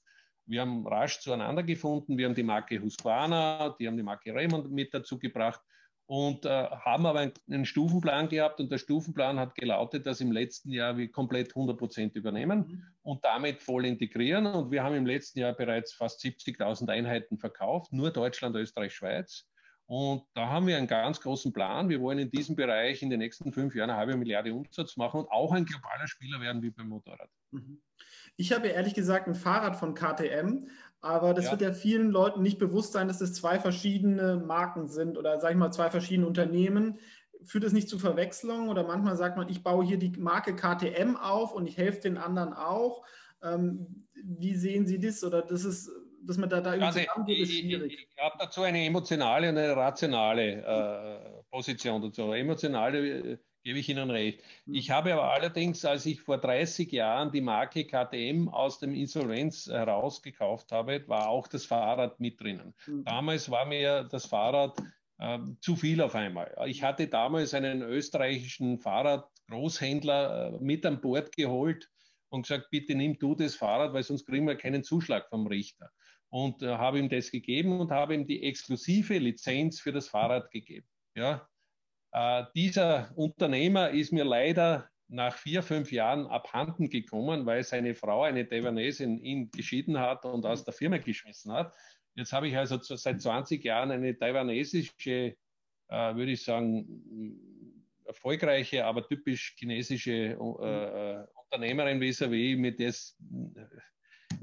Wir 0.47 0.61
haben 0.61 0.87
rasch 0.87 1.19
zueinander 1.19 1.63
gefunden. 1.63 2.17
Wir 2.17 2.25
haben 2.25 2.35
die 2.35 2.43
Marke 2.43 2.81
Husqvarna, 2.81 3.75
die 3.79 3.87
haben 3.87 3.97
die 3.97 4.03
Marke 4.03 4.33
Raymond 4.33 4.71
mit 4.71 4.93
dazu 4.93 5.19
gebracht 5.19 5.61
und 6.07 6.45
äh, 6.45 6.49
haben 6.49 7.05
aber 7.05 7.19
einen, 7.19 7.33
einen, 7.51 7.65
Stufenplan 7.65 8.29
gehabt 8.29 8.61
und 8.61 8.71
der 8.71 8.77
Stufenplan 8.77 9.39
hat 9.39 9.55
gelautet, 9.55 10.05
dass 10.05 10.21
im 10.21 10.31
letzten 10.31 10.71
Jahr 10.71 10.97
wir 10.97 11.11
komplett 11.11 11.49
100 11.49 11.77
Prozent 11.77 12.15
übernehmen 12.15 12.59
mhm. 12.59 12.83
und 13.01 13.25
damit 13.25 13.61
voll 13.61 13.85
integrieren 13.85 14.47
und 14.47 14.71
wir 14.71 14.83
haben 14.83 14.95
im 14.95 15.05
letzten 15.05 15.39
Jahr 15.39 15.53
bereits 15.53 15.93
fast 15.93 16.23
70.000 16.23 16.89
Einheiten 16.89 17.37
verkauft, 17.37 17.91
nur 17.91 18.11
Deutschland, 18.11 18.55
Österreich, 18.55 18.93
Schweiz 18.93 19.49
und 19.87 20.23
da 20.33 20.49
haben 20.49 20.67
wir 20.67 20.77
einen 20.77 20.85
ganz 20.85 21.21
großen 21.21 21.53
Plan. 21.53 21.87
Wir 21.87 22.01
wollen 22.01 22.19
in 22.19 22.29
diesem 22.29 22.57
Bereich 22.57 23.01
in 23.01 23.09
den 23.09 23.19
nächsten 23.19 23.53
fünf 23.53 23.73
Jahren 23.73 23.89
eine 23.89 23.97
halbe 23.97 24.17
Milliarde 24.17 24.53
Umsatz 24.53 24.97
machen 24.97 25.21
und 25.21 25.31
auch 25.31 25.53
ein 25.53 25.63
globaler 25.63 26.07
Spieler 26.07 26.41
werden 26.41 26.61
wie 26.61 26.71
beim 26.71 26.89
Motorrad. 26.89 27.29
Mhm. 27.51 27.81
Ich 28.35 28.51
habe 28.51 28.67
ja 28.67 28.73
ehrlich 28.73 28.93
gesagt 28.93 29.27
ein 29.27 29.35
Fahrrad 29.35 29.77
von 29.77 29.93
KTM, 29.93 30.67
aber 30.99 31.33
das 31.33 31.45
ja. 31.45 31.51
wird 31.51 31.61
ja 31.61 31.73
vielen 31.73 32.11
Leuten 32.11 32.41
nicht 32.41 32.59
bewusst 32.59 32.91
sein, 32.91 33.07
dass 33.07 33.21
es 33.21 33.33
zwei 33.33 33.59
verschiedene 33.59 34.43
Marken 34.45 34.89
sind 34.89 35.17
oder 35.17 35.39
sage 35.39 35.53
ich 35.53 35.59
mal 35.59 35.71
zwei 35.71 35.89
verschiedene 35.89 36.27
Unternehmen. 36.27 36.99
Führt 37.43 37.63
es 37.63 37.71
nicht 37.71 37.87
zu 37.87 37.97
Verwechslungen 37.97 38.67
oder 38.67 38.83
manchmal 38.83 39.15
sagt 39.15 39.37
man, 39.37 39.47
ich 39.47 39.63
baue 39.63 39.85
hier 39.85 39.97
die 39.97 40.11
Marke 40.19 40.53
KTM 40.53 41.15
auf 41.15 41.53
und 41.53 41.65
ich 41.65 41.77
helfe 41.77 42.01
den 42.01 42.17
anderen 42.17 42.51
auch. 42.51 43.05
Ähm, 43.41 44.05
wie 44.15 44.55
sehen 44.55 44.85
Sie 44.85 44.99
das? 44.99 45.23
Oder 45.23 45.43
das 45.43 45.63
ist, 45.63 45.89
dass 46.23 46.37
man 46.37 46.49
da, 46.49 46.61
da 46.61 46.73
irgendwie 46.73 46.85
also 46.85 46.99
zusammengeht, 46.99 47.39
ist 47.39 47.53
schwierig. 47.53 47.93
Ich, 47.93 48.07
ich 48.15 48.23
habe 48.23 48.35
dazu 48.39 48.61
eine 48.63 48.85
emotionale 48.85 49.49
und 49.49 49.57
eine 49.57 49.75
rationale 49.75 50.63
äh, 50.63 51.43
Position 51.49 52.01
dazu. 52.01 52.31
Emotionale 52.31 53.33
äh, 53.33 53.37
gebe 53.63 53.79
ich 53.79 53.89
Ihnen 53.89 54.09
recht. 54.09 54.41
Hm. 54.65 54.75
Ich 54.75 54.91
habe 54.91 55.13
aber 55.13 55.31
allerdings, 55.33 55.83
als 55.83 56.05
ich 56.05 56.21
vor 56.21 56.37
30 56.37 56.91
Jahren 56.91 57.31
die 57.31 57.41
Marke 57.41 57.85
KTM 57.85 58.47
aus 58.47 58.79
dem 58.79 58.93
Insolvenz 58.93 59.67
herausgekauft 59.67 60.71
habe, 60.71 61.03
war 61.07 61.27
auch 61.27 61.47
das 61.47 61.65
Fahrrad 61.65 62.19
mit 62.19 62.39
drinnen. 62.39 62.73
Mhm. 62.85 63.03
Damals 63.03 63.51
war 63.51 63.65
mir 63.65 64.05
das 64.05 64.25
Fahrrad 64.25 64.81
äh, 65.19 65.39
zu 65.59 65.75
viel 65.75 66.01
auf 66.01 66.15
einmal. 66.15 66.55
Ich 66.67 66.83
hatte 66.83 67.07
damals 67.07 67.53
einen 67.53 67.81
österreichischen 67.81 68.79
Fahrradgroßhändler 68.79 70.53
äh, 70.53 70.63
mit 70.63 70.85
an 70.85 71.01
Bord 71.01 71.35
geholt 71.35 71.89
und 72.29 72.43
gesagt, 72.43 72.69
bitte 72.71 72.95
nimm 72.95 73.17
du 73.19 73.35
das 73.35 73.55
Fahrrad, 73.55 73.93
weil 73.93 74.03
sonst 74.03 74.25
kriegen 74.25 74.47
wir 74.47 74.55
keinen 74.55 74.83
Zuschlag 74.83 75.27
vom 75.29 75.47
Richter. 75.47 75.91
Und 76.29 76.61
äh, 76.61 76.67
habe 76.67 76.99
ihm 76.99 77.09
das 77.09 77.31
gegeben 77.31 77.79
und 77.79 77.91
habe 77.91 78.13
ihm 78.13 78.27
die 78.27 78.43
exklusive 78.43 79.17
Lizenz 79.17 79.79
für 79.79 79.91
das 79.91 80.09
Fahrrad 80.09 80.51
gegeben. 80.51 80.87
Ja, 81.15 81.47
äh, 82.11 82.43
dieser 82.55 83.11
Unternehmer 83.15 83.91
ist 83.91 84.11
mir 84.11 84.25
leider 84.25 84.89
nach 85.09 85.37
vier, 85.37 85.63
fünf 85.63 85.91
Jahren 85.91 86.27
abhanden 86.27 86.89
gekommen, 86.89 87.45
weil 87.45 87.63
seine 87.63 87.95
Frau, 87.95 88.23
eine 88.23 88.47
Taiwanesin, 88.47 89.19
ihn 89.19 89.49
geschieden 89.51 89.99
hat 89.99 90.25
und 90.25 90.45
aus 90.45 90.65
der 90.65 90.73
Firma 90.73 90.97
geschmissen 90.97 91.51
hat. 91.53 91.73
Jetzt 92.15 92.33
habe 92.33 92.47
ich 92.47 92.57
also 92.57 92.77
seit 92.81 93.21
20 93.21 93.63
Jahren 93.63 93.91
eine 93.91 94.17
taiwanesische, 94.17 95.35
äh, 95.87 96.15
würde 96.15 96.31
ich 96.31 96.43
sagen, 96.43 97.39
erfolgreiche, 98.05 98.85
aber 98.85 99.07
typisch 99.07 99.55
chinesische 99.57 100.11
äh, 100.11 101.21
äh 101.21 101.25
Unternehmerin 101.49 102.01
vis-à-vis, 102.01 102.57
mit 102.57 102.79
der 102.79 102.89
es 102.89 103.15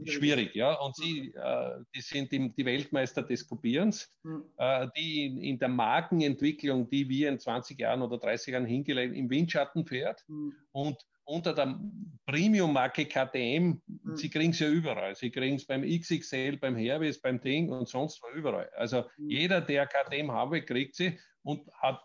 schwierig, 0.04 0.54
ja. 0.54 0.74
Und 0.74 0.96
sie, 0.96 1.34
äh, 1.34 1.70
die 1.94 2.00
sind 2.00 2.32
die, 2.32 2.64
Weltmeister 2.64 3.22
des 3.22 3.46
Kopierens, 3.46 4.12
mhm. 4.22 4.44
äh, 4.56 4.88
die 4.96 5.26
in, 5.26 5.38
in, 5.38 5.58
der 5.58 5.68
Markenentwicklung, 5.68 6.88
die 6.90 7.08
wir 7.08 7.28
in 7.28 7.38
20 7.38 7.78
Jahren 7.78 8.02
oder 8.02 8.18
30 8.18 8.52
Jahren 8.52 8.66
hingelegt, 8.66 9.14
im 9.14 9.30
Windschatten 9.30 9.86
fährt 9.86 10.24
mhm. 10.28 10.54
und 10.72 10.96
unter 11.26 11.54
der 11.54 11.80
Premium-Marke 12.26 13.06
KTM, 13.06 13.80
mhm. 13.86 14.16
sie 14.16 14.28
kriegen 14.28 14.50
es 14.50 14.58
ja 14.58 14.68
überall. 14.68 15.14
Sie 15.14 15.30
kriegen 15.30 15.56
es 15.56 15.66
beim 15.66 15.82
XXL, 15.82 16.58
beim 16.58 16.76
Hermes, 16.76 17.20
beim 17.20 17.40
Ding 17.40 17.70
und 17.70 17.88
sonst 17.88 18.22
wo 18.22 18.28
überall. 18.36 18.70
Also 18.76 19.04
mhm. 19.16 19.30
jeder, 19.30 19.60
der 19.60 19.86
KTM 19.86 20.30
habe, 20.30 20.62
kriegt 20.62 20.94
sie 20.94 21.18
und 21.42 21.66
hat, 21.80 22.02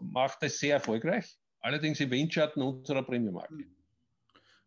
macht 0.00 0.42
es 0.42 0.58
sehr 0.58 0.74
erfolgreich. 0.74 1.36
Allerdings 1.60 2.00
im 2.00 2.10
Windschatten 2.10 2.62
unserer 2.62 3.02
Premium-Marke. 3.02 3.54
Mhm. 3.54 3.77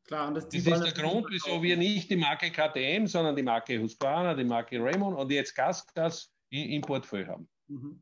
Klar, 0.06 0.28
und 0.28 0.36
das, 0.36 0.50
das 0.50 0.66
ist 0.66 0.84
der 0.84 0.92
Grund, 0.92 1.28
wieso 1.30 1.62
wir 1.62 1.78
nicht 1.78 2.10
die 2.10 2.16
Marke 2.16 2.52
KTM, 2.52 3.06
sondern 3.06 3.36
die 3.36 3.44
Marke 3.44 3.80
Husqvarna, 3.82 4.34
die 4.34 4.44
Marke 4.44 4.78
Raymond 4.78 5.18
und 5.18 5.32
jetzt 5.32 5.56
Gasgas 5.56 6.34
im 6.50 6.82
Portfolio 6.82 7.28
haben. 7.28 7.50
Mhm 7.68 8.02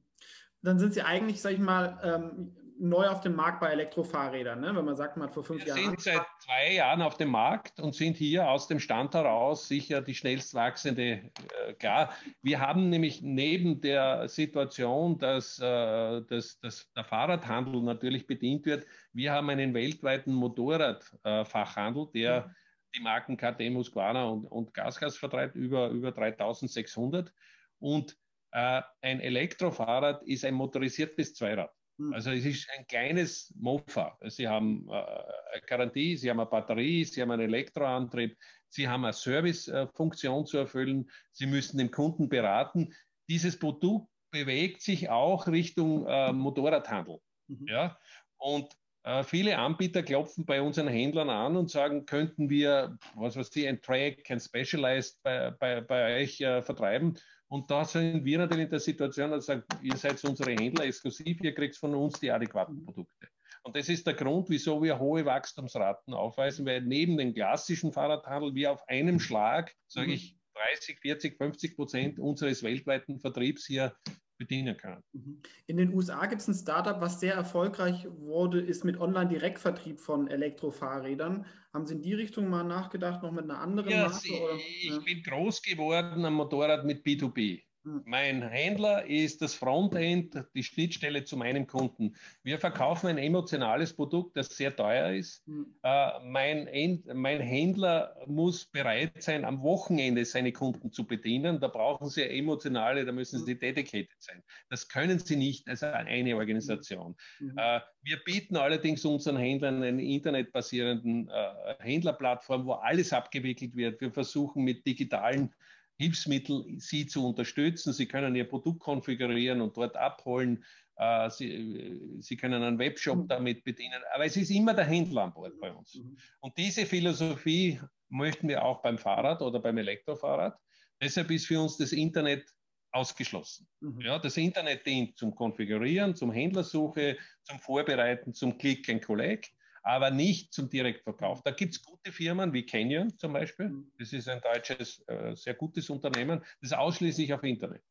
dann 0.61 0.79
sind 0.79 0.93
sie 0.93 1.01
eigentlich, 1.01 1.41
sag 1.41 1.53
ich 1.53 1.59
mal, 1.59 1.99
ähm, 2.03 2.55
neu 2.79 3.07
auf 3.07 3.21
dem 3.21 3.35
Markt 3.35 3.59
bei 3.59 3.69
Elektrofahrrädern, 3.71 4.59
ne? 4.61 4.75
wenn 4.75 4.85
man 4.85 4.95
sagt, 4.95 5.17
man 5.17 5.27
hat 5.27 5.33
vor 5.33 5.43
fünf 5.43 5.61
Wir 5.61 5.69
Jahren. 5.69 5.79
Wir 5.79 5.85
sind 5.89 6.01
seit 6.01 6.25
zwei 6.39 6.73
Jahren 6.73 7.01
auf 7.01 7.17
dem 7.17 7.29
Markt 7.29 7.79
und 7.79 7.93
sind 7.93 8.15
hier 8.15 8.49
aus 8.49 8.67
dem 8.67 8.79
Stand 8.79 9.13
heraus 9.13 9.67
sicher 9.67 10.01
die 10.01 10.15
schnellst 10.15 10.53
wachsende. 10.53 11.31
Äh, 11.67 11.73
klar, 11.73 12.13
wir 12.41 12.59
haben 12.59 12.89
nämlich 12.89 13.21
neben 13.21 13.81
der 13.81 14.29
Situation, 14.29 15.19
dass, 15.19 15.59
äh, 15.59 16.21
dass, 16.21 16.59
dass 16.59 16.91
der 16.93 17.03
Fahrradhandel 17.03 17.81
natürlich 17.81 18.25
bedient 18.25 18.65
wird, 18.65 18.85
wir 19.13 19.33
haben 19.33 19.49
einen 19.49 19.73
weltweiten 19.73 20.33
Motorradfachhandel, 20.33 22.03
äh, 22.03 22.11
der 22.13 22.47
mhm. 22.47 22.55
die 22.95 23.01
Marken 23.01 23.37
KTM, 23.37 23.75
Husqvarna 23.75 24.25
und, 24.25 24.45
und 24.45 24.73
Gasgas 24.73 25.17
vertreibt, 25.17 25.55
über, 25.55 25.89
über 25.89 26.11
3600. 26.11 27.33
Und 27.79 28.17
äh, 28.51 28.81
ein 29.01 29.19
Elektrofahrrad 29.19 30.23
ist 30.23 30.45
ein 30.45 30.53
motorisiertes 30.53 31.35
Zweirad. 31.35 31.71
Hm. 31.99 32.13
Also 32.13 32.31
es 32.31 32.45
ist 32.45 32.67
ein 32.77 32.87
kleines 32.87 33.53
Mofa. 33.59 34.17
Sie 34.27 34.47
haben 34.47 34.87
äh, 34.89 34.93
eine 34.93 35.61
Garantie, 35.67 36.15
Sie 36.15 36.29
haben 36.29 36.39
eine 36.39 36.49
Batterie, 36.49 37.03
Sie 37.03 37.21
haben 37.21 37.31
einen 37.31 37.43
Elektroantrieb, 37.43 38.37
Sie 38.69 38.87
haben 38.87 39.03
eine 39.03 39.13
Servicefunktion 39.13 40.45
zu 40.45 40.57
erfüllen, 40.57 41.09
Sie 41.31 41.45
müssen 41.45 41.77
den 41.77 41.91
Kunden 41.91 42.29
beraten. 42.29 42.93
Dieses 43.27 43.59
Produkt 43.59 44.09
bewegt 44.31 44.81
sich 44.81 45.09
auch 45.09 45.47
Richtung 45.47 46.07
äh, 46.07 46.31
Motorradhandel. 46.31 47.19
Mhm. 47.47 47.67
Ja? 47.67 47.97
Und 48.37 48.71
äh, 49.03 49.23
viele 49.23 49.57
Anbieter 49.57 50.03
klopfen 50.03 50.45
bei 50.45 50.61
unseren 50.61 50.87
Händlern 50.87 51.29
an 51.29 51.57
und 51.57 51.69
sagen, 51.69 52.05
könnten 52.05 52.49
wir, 52.49 52.97
was 53.15 53.35
weiß 53.35 53.53
ich, 53.55 53.67
ein 53.67 53.81
Track, 53.81 54.29
ein 54.29 54.39
Specialized 54.39 55.21
bei, 55.23 55.51
bei, 55.51 55.81
bei 55.81 56.21
euch 56.21 56.39
äh, 56.39 56.61
vertreiben? 56.61 57.17
Und 57.49 57.69
da 57.71 57.83
sind 57.83 58.23
wir 58.23 58.37
natürlich 58.37 58.65
in 58.65 58.69
der 58.69 58.79
Situation, 58.79 59.31
dass 59.31 59.47
sagen, 59.47 59.63
ihr 59.81 59.97
seid 59.97 60.23
unsere 60.23 60.51
Händler 60.51 60.85
exklusiv, 60.85 61.41
ihr 61.41 61.53
kriegt 61.53 61.75
von 61.75 61.95
uns 61.95 62.19
die 62.19 62.31
adäquaten 62.31 62.85
Produkte. 62.85 63.27
Und 63.63 63.75
das 63.75 63.89
ist 63.89 64.07
der 64.07 64.13
Grund, 64.13 64.49
wieso 64.49 64.81
wir 64.81 64.99
hohe 64.99 65.25
Wachstumsraten 65.25 66.13
aufweisen, 66.13 66.65
weil 66.65 66.81
neben 66.81 67.17
dem 67.17 67.33
klassischen 67.33 67.91
Fahrradhandel 67.91 68.55
wir 68.55 68.71
auf 68.71 68.87
einem 68.87 69.19
Schlag, 69.19 69.75
sage 69.87 70.07
mhm. 70.07 70.13
ich, 70.13 70.38
30, 70.73 70.99
40, 70.99 71.37
50 71.37 71.75
Prozent 71.75 72.19
unseres 72.19 72.63
weltweiten 72.63 73.19
Vertriebs 73.19 73.65
hier 73.65 73.95
bedienen. 74.37 74.75
Mhm. 75.13 75.41
In 75.67 75.77
den 75.77 75.93
USA 75.93 76.25
gibt 76.25 76.41
es 76.41 76.47
ein 76.47 76.55
Startup, 76.55 76.99
was 76.99 77.19
sehr 77.19 77.33
erfolgreich 77.33 78.07
wurde, 78.09 78.59
ist 78.61 78.83
mit 78.85 78.97
Online-Direktvertrieb 78.99 79.99
von 79.99 80.27
Elektrofahrrädern. 80.27 81.45
Haben 81.73 81.85
Sie 81.85 81.95
in 81.95 82.01
die 82.01 82.13
Richtung 82.13 82.49
mal 82.49 82.63
nachgedacht, 82.63 83.21
noch 83.21 83.31
mit 83.31 83.43
einer 83.43 83.59
anderen 83.59 83.91
ja, 83.91 84.07
Marke? 84.07 84.27
Ich 84.57 84.89
ja. 84.89 84.99
bin 84.99 85.21
groß 85.21 85.61
geworden 85.61 86.25
am 86.25 86.35
Motorrad 86.35 86.85
mit 86.85 87.05
B2B. 87.05 87.61
Hm. 87.83 88.01
Mein 88.05 88.41
Händler 88.41 89.05
ist 89.05 89.41
das 89.41 89.55
Frontend, 89.55 90.43
die 90.53 90.63
Schnittstelle 90.63 91.23
zu 91.23 91.37
meinem 91.37 91.65
Kunden. 91.65 92.15
Wir 92.43 92.59
verkaufen 92.59 93.07
ein 93.07 93.17
emotionales 93.17 93.93
Produkt, 93.93 94.35
das 94.35 94.47
sehr 94.49 94.75
teuer 94.75 95.13
ist. 95.13 95.47
Mhm. 95.47 95.75
Äh, 95.83 96.19
mein, 96.25 96.67
End, 96.67 97.05
mein, 97.13 97.39
Händler 97.39 98.15
muss 98.27 98.65
bereit 98.65 99.23
sein, 99.23 99.45
am 99.45 99.61
Wochenende 99.61 100.25
seine 100.25 100.51
Kunden 100.51 100.91
zu 100.91 101.07
bedienen. 101.07 101.59
Da 101.59 101.67
brauchen 101.67 102.09
sie 102.09 102.23
emotionale, 102.23 103.05
da 103.05 103.11
müssen 103.11 103.45
sie 103.45 103.53
hm. 103.53 103.59
dedicated 103.59 104.17
sein. 104.19 104.43
Das 104.69 104.87
können 104.87 105.19
sie 105.19 105.37
nicht 105.37 105.67
als 105.69 105.81
eine 105.83 106.35
Organisation. 106.35 107.15
Mhm. 107.39 107.57
Äh, 107.57 107.79
wir 108.01 108.17
bieten 108.25 108.57
allerdings 108.57 109.05
unseren 109.05 109.37
Händlern 109.37 109.81
eine 109.83 110.03
internetbasierenden 110.03 111.29
äh, 111.29 111.75
Händlerplattform, 111.79 112.65
wo 112.65 112.73
alles 112.73 113.13
abgewickelt 113.13 113.75
wird. 113.75 114.01
Wir 114.01 114.11
versuchen 114.11 114.63
mit 114.63 114.85
digitalen 114.85 115.53
Hilfsmittel, 115.99 116.65
Sie 116.77 117.07
zu 117.07 117.27
unterstützen. 117.27 117.91
Sie 117.91 118.07
können 118.07 118.33
Ihr 118.33 118.47
Produkt 118.47 118.79
konfigurieren 118.79 119.59
und 119.59 119.75
dort 119.75 119.97
abholen. 119.97 120.63
Äh, 120.95 121.29
Sie, 121.29 122.17
Sie 122.19 122.37
können 122.37 122.63
einen 122.63 122.79
Webshop 122.79 123.17
mhm. 123.17 123.27
damit 123.27 123.65
bedienen. 123.65 124.01
Aber 124.13 124.23
es 124.23 124.37
ist 124.37 124.49
immer 124.49 124.73
der 124.73 124.85
Händler 124.85 125.23
an 125.23 125.33
Bord 125.33 125.59
bei 125.59 125.71
uns. 125.73 125.95
Mhm. 125.95 126.17
Und 126.39 126.57
diese 126.57 126.85
Philosophie 126.85 127.81
möchten 128.07 128.47
wir 128.47 128.63
auch 128.63 128.81
beim 128.81 128.97
Fahrrad 128.97 129.41
oder 129.41 129.59
beim 129.59 129.77
Elektrofahrrad. 129.77 130.57
Deshalb 131.01 131.31
ist 131.31 131.47
für 131.47 131.59
uns 131.59 131.75
das 131.75 131.91
Internet 131.91 132.49
ausgeschlossen. 132.91 133.67
Mhm. 133.81 133.99
Ja, 133.99 134.19
das 134.19 134.37
Internet 134.37 134.85
dient 134.85 135.17
zum 135.17 135.35
Konfigurieren, 135.35 136.15
zum 136.15 136.31
Händlersuche, 136.31 137.17
zum 137.43 137.59
Vorbereiten, 137.59 138.33
zum 138.33 138.57
Click 138.57 138.87
and 138.89 139.03
Collect. 139.03 139.51
Aber 139.83 140.11
nicht 140.11 140.53
zum 140.53 140.69
Direktverkauf. 140.69 141.41
Da 141.43 141.51
gibt 141.51 141.75
es 141.75 141.83
gute 141.83 142.11
Firmen 142.11 142.53
wie 142.53 142.65
Canyon 142.65 143.17
zum 143.17 143.33
Beispiel. 143.33 143.71
Das 143.97 144.13
ist 144.13 144.27
ein 144.27 144.41
deutsches, 144.41 145.03
äh, 145.07 145.35
sehr 145.35 145.53
gutes 145.53 145.89
Unternehmen, 145.89 146.43
das 146.61 146.73
ausschließlich 146.73 147.33
auf 147.33 147.43
Internet. 147.43 147.83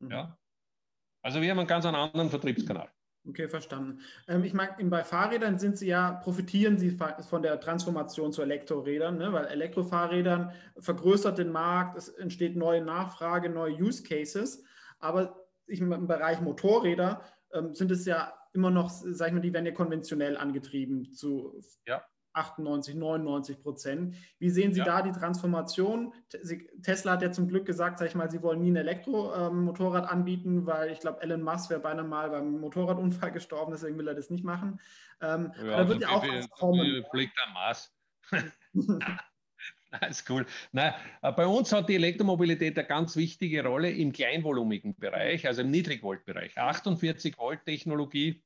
Mhm. 0.00 0.10
Ja? 0.10 0.38
Also 1.22 1.40
wir 1.40 1.50
haben 1.50 1.58
einen 1.58 1.68
ganz 1.68 1.84
anderen 1.84 2.30
Vertriebskanal. 2.30 2.90
Okay, 3.28 3.48
verstanden. 3.48 4.00
Ähm, 4.28 4.44
ich 4.44 4.54
mag, 4.54 4.76
bei 4.88 5.02
Fahrrädern 5.02 5.58
sind 5.58 5.76
Sie 5.76 5.88
ja, 5.88 6.12
profitieren 6.12 6.78
Sie 6.78 6.96
von 7.28 7.42
der 7.42 7.58
Transformation 7.60 8.32
zu 8.32 8.42
Elektrorädern, 8.42 9.18
ne? 9.18 9.32
weil 9.32 9.46
Elektrofahrrädern 9.46 10.52
vergrößert 10.78 11.38
den 11.38 11.50
Markt, 11.50 11.96
es 11.96 12.08
entsteht 12.08 12.56
neue 12.56 12.82
Nachfrage, 12.82 13.48
neue 13.50 13.74
Use 13.74 14.04
Cases. 14.04 14.62
Aber 15.00 15.44
ich, 15.66 15.80
im 15.80 16.06
Bereich 16.06 16.40
Motorräder 16.40 17.22
ähm, 17.56 17.74
sind 17.74 17.90
es 17.90 18.04
ja 18.04 18.32
immer 18.52 18.70
noch, 18.70 18.90
sag 18.90 19.28
ich 19.28 19.34
mal, 19.34 19.40
die 19.40 19.52
werden 19.52 19.66
ja 19.66 19.72
konventionell 19.72 20.36
angetrieben 20.36 21.12
zu 21.12 21.60
ja. 21.86 22.02
98, 22.36 22.94
99 22.94 23.62
Prozent. 23.62 24.14
Wie 24.38 24.50
sehen 24.50 24.72
Sie 24.72 24.80
ja. 24.80 24.84
da 24.84 25.02
die 25.02 25.12
Transformation? 25.12 26.12
Tesla 26.82 27.12
hat 27.12 27.22
ja 27.22 27.32
zum 27.32 27.48
Glück 27.48 27.64
gesagt, 27.64 27.98
sag 27.98 28.08
ich 28.08 28.14
mal, 28.14 28.30
sie 28.30 28.42
wollen 28.42 28.60
nie 28.60 28.70
ein 28.70 28.76
Elektromotorrad 28.76 30.04
ähm, 30.04 30.10
anbieten, 30.10 30.66
weil 30.66 30.90
ich 30.90 31.00
glaube, 31.00 31.22
Elon 31.22 31.42
Musk 31.42 31.70
wäre 31.70 31.80
beinahe 31.80 32.04
mal 32.04 32.30
beim 32.30 32.60
Motorradunfall 32.60 33.32
gestorben, 33.32 33.72
deswegen 33.72 33.98
will 33.98 34.08
er 34.08 34.14
das 34.14 34.30
nicht 34.30 34.44
machen. 34.44 34.80
Ähm, 35.20 35.52
ja, 35.58 35.78
da 35.78 35.88
wird 35.88 36.02
ja 36.02 36.08
auch 36.10 36.26
was 36.26 36.50
kommen. 36.50 37.04
Blickt 37.10 37.38
am 37.46 37.54
Mars. 37.54 37.94
Ist 40.08 40.28
cool. 40.30 40.46
Na, 40.72 40.94
äh, 41.22 41.32
bei 41.32 41.46
uns 41.46 41.72
hat 41.72 41.88
die 41.88 41.94
Elektromobilität 41.94 42.78
eine 42.78 42.86
ganz 42.86 43.16
wichtige 43.16 43.64
Rolle 43.64 43.90
im 43.90 44.12
kleinvolumigen 44.12 44.96
Bereich, 44.96 45.46
also 45.46 45.62
im 45.62 45.70
Niedrigvoltbereich. 45.70 46.58
48 46.58 47.38
Volt 47.38 47.64
Technologie 47.64 48.42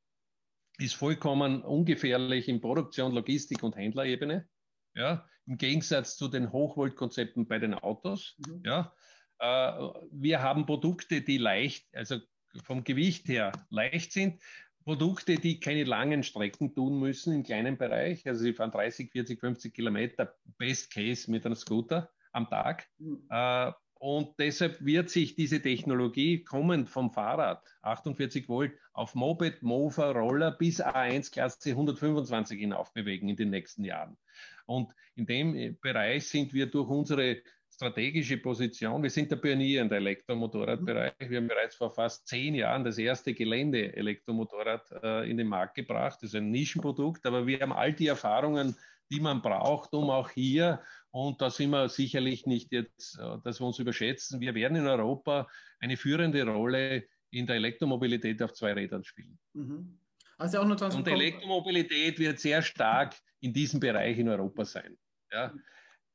ist 0.79 0.95
vollkommen 0.95 1.63
ungefährlich 1.63 2.49
in 2.49 2.61
Produktion, 2.61 3.13
Logistik 3.13 3.63
und 3.63 3.77
Händlerebene. 3.77 4.49
Ja, 4.95 5.27
im 5.47 5.57
Gegensatz 5.57 6.17
zu 6.17 6.29
den 6.29 6.53
Hochvoltkonzepten 6.53 7.47
bei 7.47 7.59
den 7.59 7.75
Autos. 7.75 8.37
Mhm. 8.39 8.63
Ja, 8.65 8.95
äh, 9.39 9.89
wir 10.13 10.43
haben 10.43 10.67
Produkte, 10.67 11.23
die 11.23 11.39
leicht, 11.39 11.87
also 11.95 12.19
vom 12.65 12.85
Gewicht 12.85 13.29
her 13.29 13.53
leicht 13.71 14.13
sind. 14.13 14.41
Produkte, 14.85 15.37
die 15.37 15.61
keine 15.61 15.85
langen 15.85 16.23
Strecken 16.23 16.75
tun 16.75 16.99
müssen 16.99 17.35
im 17.35 17.43
kleinen 17.43 17.77
Bereich. 17.77 18.27
Also 18.27 18.43
sie 18.43 18.53
fahren 18.53 18.71
30, 18.71 19.11
40, 19.11 19.39
50 19.39 19.75
Kilometer, 19.75 20.35
Best 20.59 20.93
Case 20.93 21.31
mit 21.31 21.45
einem 21.45 21.55
Scooter 21.55 22.11
am 22.33 22.49
Tag. 22.49 22.89
Mhm. 22.99 23.27
Äh, 23.31 23.73
und 24.01 24.39
deshalb 24.39 24.83
wird 24.83 25.11
sich 25.11 25.35
diese 25.35 25.61
Technologie 25.61 26.43
kommend 26.43 26.89
vom 26.89 27.11
Fahrrad, 27.11 27.63
48 27.83 28.49
Volt, 28.49 28.73
auf 28.95 29.15
Moped, 29.15 29.63
Mofa, 29.63 30.11
Roller 30.13 30.53
bis 30.53 30.83
A1-Klasse 30.83 31.71
125 31.71 32.59
hinauf 32.59 32.95
bewegen 32.95 33.29
in 33.29 33.37
den 33.37 33.51
nächsten 33.51 33.85
Jahren. 33.85 34.17
Und 34.65 34.95
in 35.17 35.27
dem 35.27 35.77
Bereich 35.83 36.29
sind 36.29 36.55
wir 36.55 36.71
durch 36.71 36.89
unsere 36.89 37.43
strategische 37.81 38.37
Position, 38.37 39.03
wir 39.03 39.09
sind 39.09 39.31
der 39.31 39.37
Pionier 39.37 39.81
in 39.81 39.89
der 39.89 39.97
Elektromotorradbereich. 39.99 41.15
Wir 41.19 41.39
haben 41.39 41.49
bereits 41.49 41.77
vor 41.77 41.91
fast 41.91 42.29
zehn 42.29 42.55
Jahren 42.55 42.85
das 42.85 42.99
erste 42.99 43.33
Gelände-Elektromotorrad 43.33 44.91
äh, 45.03 45.31
in 45.31 45.39
den 45.39 45.47
Markt 45.47 45.77
gebracht. 45.77 46.19
Das 46.21 46.31
ist 46.31 46.35
ein 46.35 46.51
Nischenprodukt, 46.51 47.25
aber 47.25 47.47
wir 47.47 47.59
haben 47.61 47.73
all 47.73 47.95
die 47.95 48.09
Erfahrungen, 48.09 48.77
die 49.11 49.19
man 49.19 49.41
braucht, 49.41 49.95
um 49.95 50.11
auch 50.11 50.29
hier 50.29 50.83
und 51.11 51.41
da 51.41 51.49
sind 51.49 51.71
wir 51.71 51.89
sicherlich 51.89 52.45
nicht 52.45 52.71
jetzt, 52.71 53.19
äh, 53.19 53.39
dass 53.45 53.61
wir 53.61 53.67
uns 53.67 53.79
überschätzen. 53.79 54.43
Wir 54.43 54.55
werden 54.55 54.77
in 54.77 54.87
Europa 54.87 55.49
eine 55.79 55.97
führende 55.97 56.47
Rolle 56.47 57.05
in 57.31 57.47
der 57.47 57.57
Elektromobilität 57.57 58.43
auf 58.43 58.53
zwei 58.53 58.75
Rädern 58.75 59.05
spielen. 59.05 59.39
Mhm. 59.55 59.99
Also 60.37 60.59
auch 60.59 60.67
nur 60.67 60.81
und 60.83 61.09
Elektromobilität 61.09 62.19
wird 62.19 62.41
sehr 62.41 62.61
stark 62.61 63.17
in 63.41 63.55
diesem 63.55 63.81
Bereich 63.81 64.19
in 64.19 64.29
Europa 64.29 64.67
sein. 64.67 64.99
Ja. 65.33 65.55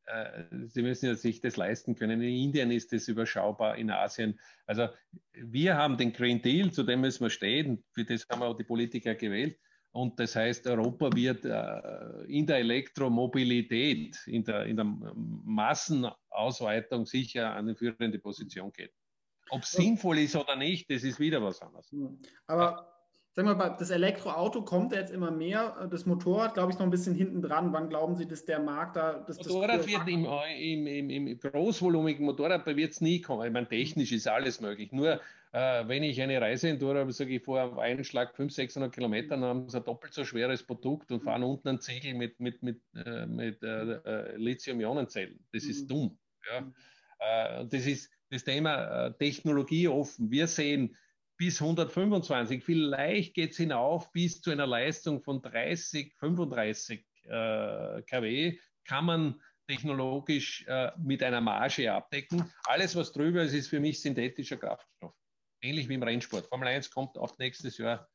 Äh, 0.05 0.43
Sie 0.67 0.81
müssen 0.81 1.07
ja 1.07 1.15
sich 1.15 1.41
das 1.41 1.57
leisten 1.57 1.95
können. 1.95 2.21
In 2.21 2.35
Indien 2.35 2.71
ist 2.71 2.93
es 2.93 3.07
überschaubar, 3.07 3.77
in 3.77 3.91
Asien. 3.91 4.39
Also 4.65 4.87
wir 5.33 5.77
haben 5.77 5.97
den 5.97 6.13
Green 6.13 6.41
Deal, 6.41 6.71
zu 6.71 6.83
dem 6.83 7.01
müssen 7.01 7.23
wir 7.23 7.29
stehen. 7.29 7.83
Für 7.91 8.05
das 8.05 8.25
haben 8.29 8.41
wir 8.41 8.47
auch 8.47 8.57
die 8.57 8.63
Politiker 8.63 9.15
gewählt. 9.15 9.59
Und 9.91 10.19
das 10.19 10.35
heißt, 10.35 10.67
Europa 10.67 11.09
wird 11.15 11.45
äh, 11.45 12.25
in 12.27 12.45
der 12.45 12.57
Elektromobilität, 12.57 14.17
in 14.27 14.43
der, 14.43 14.65
in 14.65 14.75
der 14.75 14.85
Massenausweitung 14.85 17.05
sicher 17.05 17.55
eine 17.55 17.75
führende 17.75 18.19
Position 18.19 18.73
gehen. 18.73 18.89
Ob 19.51 19.61
es 19.61 19.71
sinnvoll 19.71 20.17
ist 20.19 20.35
oder 20.35 20.57
nicht, 20.57 20.89
das 20.89 21.03
ist 21.03 21.19
wieder 21.19 21.41
was 21.41 21.61
anderes. 21.61 21.89
Aber 22.47 22.94
Sagen 23.35 23.49
wir 23.49 23.55
mal, 23.55 23.75
das 23.77 23.89
Elektroauto 23.89 24.61
kommt 24.61 24.93
jetzt 24.93 25.11
immer 25.11 25.29
mehr. 25.29 25.89
Das 25.91 26.05
Motorrad, 26.05 26.53
glaube 26.53 26.71
ich, 26.71 26.79
noch 26.79 26.85
ein 26.85 26.89
bisschen 26.89 27.15
hinten 27.15 27.41
dran. 27.41 27.73
Wann 27.73 27.89
glauben 27.89 28.15
Sie, 28.15 28.25
dass 28.25 28.45
der 28.45 28.59
Markt 28.59 28.95
da. 28.95 29.25
Dass 29.27 29.37
Motorrad 29.37 29.79
das 29.79 29.87
wird 29.87 30.07
im, 30.07 30.25
im, 30.57 30.87
im, 31.09 31.27
im 31.27 31.37
großvolumigen 31.37 32.25
Motorrad 32.25 32.65
wird 32.65 32.93
es 32.93 33.01
nie 33.01 33.19
kommen. 33.19 33.45
Ich 33.45 33.51
meine, 33.51 33.67
technisch 33.67 34.13
ist 34.13 34.29
alles 34.29 34.61
möglich. 34.61 34.93
Nur 34.93 35.19
äh, 35.51 35.85
wenn 35.85 36.03
ich 36.03 36.21
eine 36.21 36.39
Reiseentour 36.39 36.95
habe, 36.95 37.11
sage 37.11 37.35
ich 37.35 37.43
vor 37.43 37.77
einen 37.77 38.05
Schlag 38.05 38.29
500, 38.37 38.55
600 38.55 38.93
Kilometern, 38.93 39.41
dann 39.41 39.49
haben 39.49 39.69
sie 39.69 39.79
ein 39.79 39.83
doppelt 39.83 40.13
so 40.13 40.23
schweres 40.23 40.63
Produkt 40.63 41.11
und 41.11 41.21
fahren 41.21 41.43
unten 41.43 41.67
einen 41.67 41.81
Ziegel 41.81 42.13
mit, 42.13 42.39
mit, 42.39 42.63
mit, 42.63 42.79
äh, 42.95 43.25
mit 43.25 43.61
äh, 43.63 43.95
äh 43.95 44.37
Lithium-Ionen-Zellen. 44.37 45.45
Das 45.51 45.65
ist 45.65 45.83
mhm. 45.83 45.87
dumm. 45.89 46.17
Ja? 46.49 46.61
Mhm. 46.61 46.73
Äh, 47.19 47.65
das 47.67 47.85
ist 47.85 48.09
das 48.31 48.45
Thema 48.45 49.07
äh, 49.07 49.13
Technologie 49.13 49.89
offen. 49.89 50.31
Wir 50.31 50.47
sehen, 50.47 50.95
bis 51.37 51.61
125. 51.61 52.63
Vielleicht 52.63 53.33
geht 53.33 53.51
es 53.51 53.57
hinauf 53.57 54.11
bis 54.11 54.41
zu 54.41 54.51
einer 54.51 54.67
Leistung 54.67 55.21
von 55.21 55.41
30, 55.41 56.13
35 56.15 57.05
äh, 57.23 58.01
kW. 58.03 58.57
Kann 58.85 59.05
man 59.05 59.41
technologisch 59.67 60.65
äh, 60.67 60.91
mit 60.97 61.23
einer 61.23 61.41
Marge 61.41 61.91
abdecken. 61.91 62.51
Alles, 62.65 62.95
was 62.95 63.11
drüber 63.11 63.43
ist, 63.43 63.53
ist 63.53 63.67
für 63.67 63.79
mich 63.79 64.01
synthetischer 64.01 64.57
Kraftstoff. 64.57 65.13
Ähnlich 65.61 65.89
wie 65.89 65.95
im 65.95 66.03
Rennsport. 66.03 66.45
Formel 66.47 66.67
1 66.67 66.91
kommt 66.91 67.17
auf 67.17 67.37
nächstes 67.39 67.77
Jahr 67.77 68.07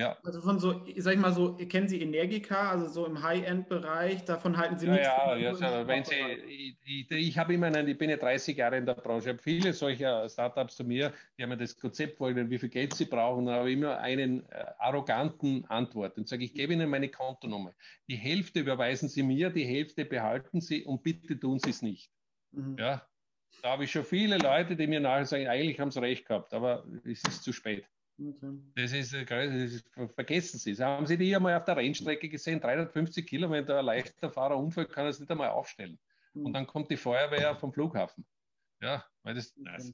ja. 0.00 0.16
Also 0.24 0.40
von 0.40 0.58
so, 0.58 0.82
sag 0.96 1.14
ich 1.14 1.20
mal 1.20 1.32
so, 1.32 1.54
kennen 1.56 1.88
Sie 1.88 2.00
Energica, 2.00 2.70
also 2.70 2.88
so 2.88 3.06
im 3.06 3.22
High-End-Bereich, 3.22 4.24
davon 4.24 4.56
halten 4.56 4.78
Sie 4.78 4.86
ja, 4.86 4.92
nichts. 4.92 5.06
Ja, 5.06 5.36
ja, 5.36 5.52
ja 5.52 5.86
wenn 5.86 6.04
Sie, 6.04 6.14
ich, 6.14 6.76
ich, 6.86 7.10
ich 7.10 7.38
habe 7.38 7.52
immer 7.52 7.66
einen, 7.66 7.86
ich 7.86 7.98
bin 7.98 8.08
ja 8.08 8.16
30 8.16 8.56
Jahre 8.56 8.78
in 8.78 8.86
der 8.86 8.94
Branche, 8.94 9.28
ich 9.28 9.34
habe 9.34 9.42
viele 9.42 9.74
solcher 9.74 10.26
Startups 10.28 10.76
zu 10.76 10.84
mir, 10.84 11.12
die 11.36 11.42
haben 11.42 11.50
mir 11.50 11.58
das 11.58 11.78
Konzept 11.78 12.18
wollen, 12.18 12.48
wie 12.48 12.58
viel 12.58 12.70
Geld 12.70 12.94
sie 12.94 13.04
brauchen, 13.04 13.44
dann 13.44 13.56
habe 13.56 13.70
ich 13.70 13.76
immer 13.76 13.98
einen 13.98 14.48
äh, 14.50 14.64
arroganten 14.78 15.66
Antwort 15.66 16.16
und 16.16 16.26
sage, 16.26 16.44
ich 16.44 16.54
gebe 16.54 16.72
Ihnen 16.72 16.88
meine 16.88 17.10
Kontonummer. 17.10 17.74
Die 18.08 18.16
Hälfte 18.16 18.60
überweisen 18.60 19.10
Sie 19.10 19.22
mir, 19.22 19.50
die 19.50 19.64
Hälfte 19.64 20.06
behalten 20.06 20.62
Sie 20.62 20.82
und 20.82 21.02
bitte 21.02 21.38
tun 21.38 21.58
Sie 21.58 21.70
es 21.70 21.82
nicht. 21.82 22.10
Mhm. 22.52 22.76
Ja, 22.78 23.06
da 23.62 23.72
habe 23.72 23.84
ich 23.84 23.90
schon 23.90 24.04
viele 24.04 24.38
Leute, 24.38 24.76
die 24.76 24.86
mir 24.86 25.00
nachher 25.00 25.26
sagen, 25.26 25.46
eigentlich 25.46 25.78
haben 25.78 25.90
sie 25.90 26.00
recht 26.00 26.26
gehabt, 26.26 26.54
aber 26.54 26.86
es 27.04 27.22
ist 27.24 27.42
zu 27.42 27.52
spät. 27.52 27.84
Okay. 28.20 28.58
Das, 28.74 28.92
ist, 28.92 29.14
äh, 29.14 29.24
das 29.24 29.72
ist, 29.72 29.88
vergessen 30.14 30.58
Sie 30.58 30.72
es. 30.72 30.80
Haben 30.80 31.06
Sie 31.06 31.16
die 31.16 31.34
einmal 31.34 31.56
auf 31.56 31.64
der 31.64 31.76
Rennstrecke 31.76 32.28
gesehen? 32.28 32.60
350 32.60 33.26
Kilometer, 33.26 33.78
ein 33.78 33.84
leichter 33.86 34.30
Fahrer 34.30 34.58
umfällt, 34.58 34.90
kann 34.90 35.06
er 35.06 35.10
es 35.10 35.20
nicht 35.20 35.30
einmal 35.30 35.48
aufstellen. 35.48 35.98
Mhm. 36.34 36.46
Und 36.46 36.52
dann 36.52 36.66
kommt 36.66 36.90
die 36.90 36.98
Feuerwehr 36.98 37.56
vom 37.56 37.72
Flughafen. 37.72 38.26
Ja, 38.82 39.04
weil 39.22 39.34
das. 39.34 39.54
Okay. 39.58 39.92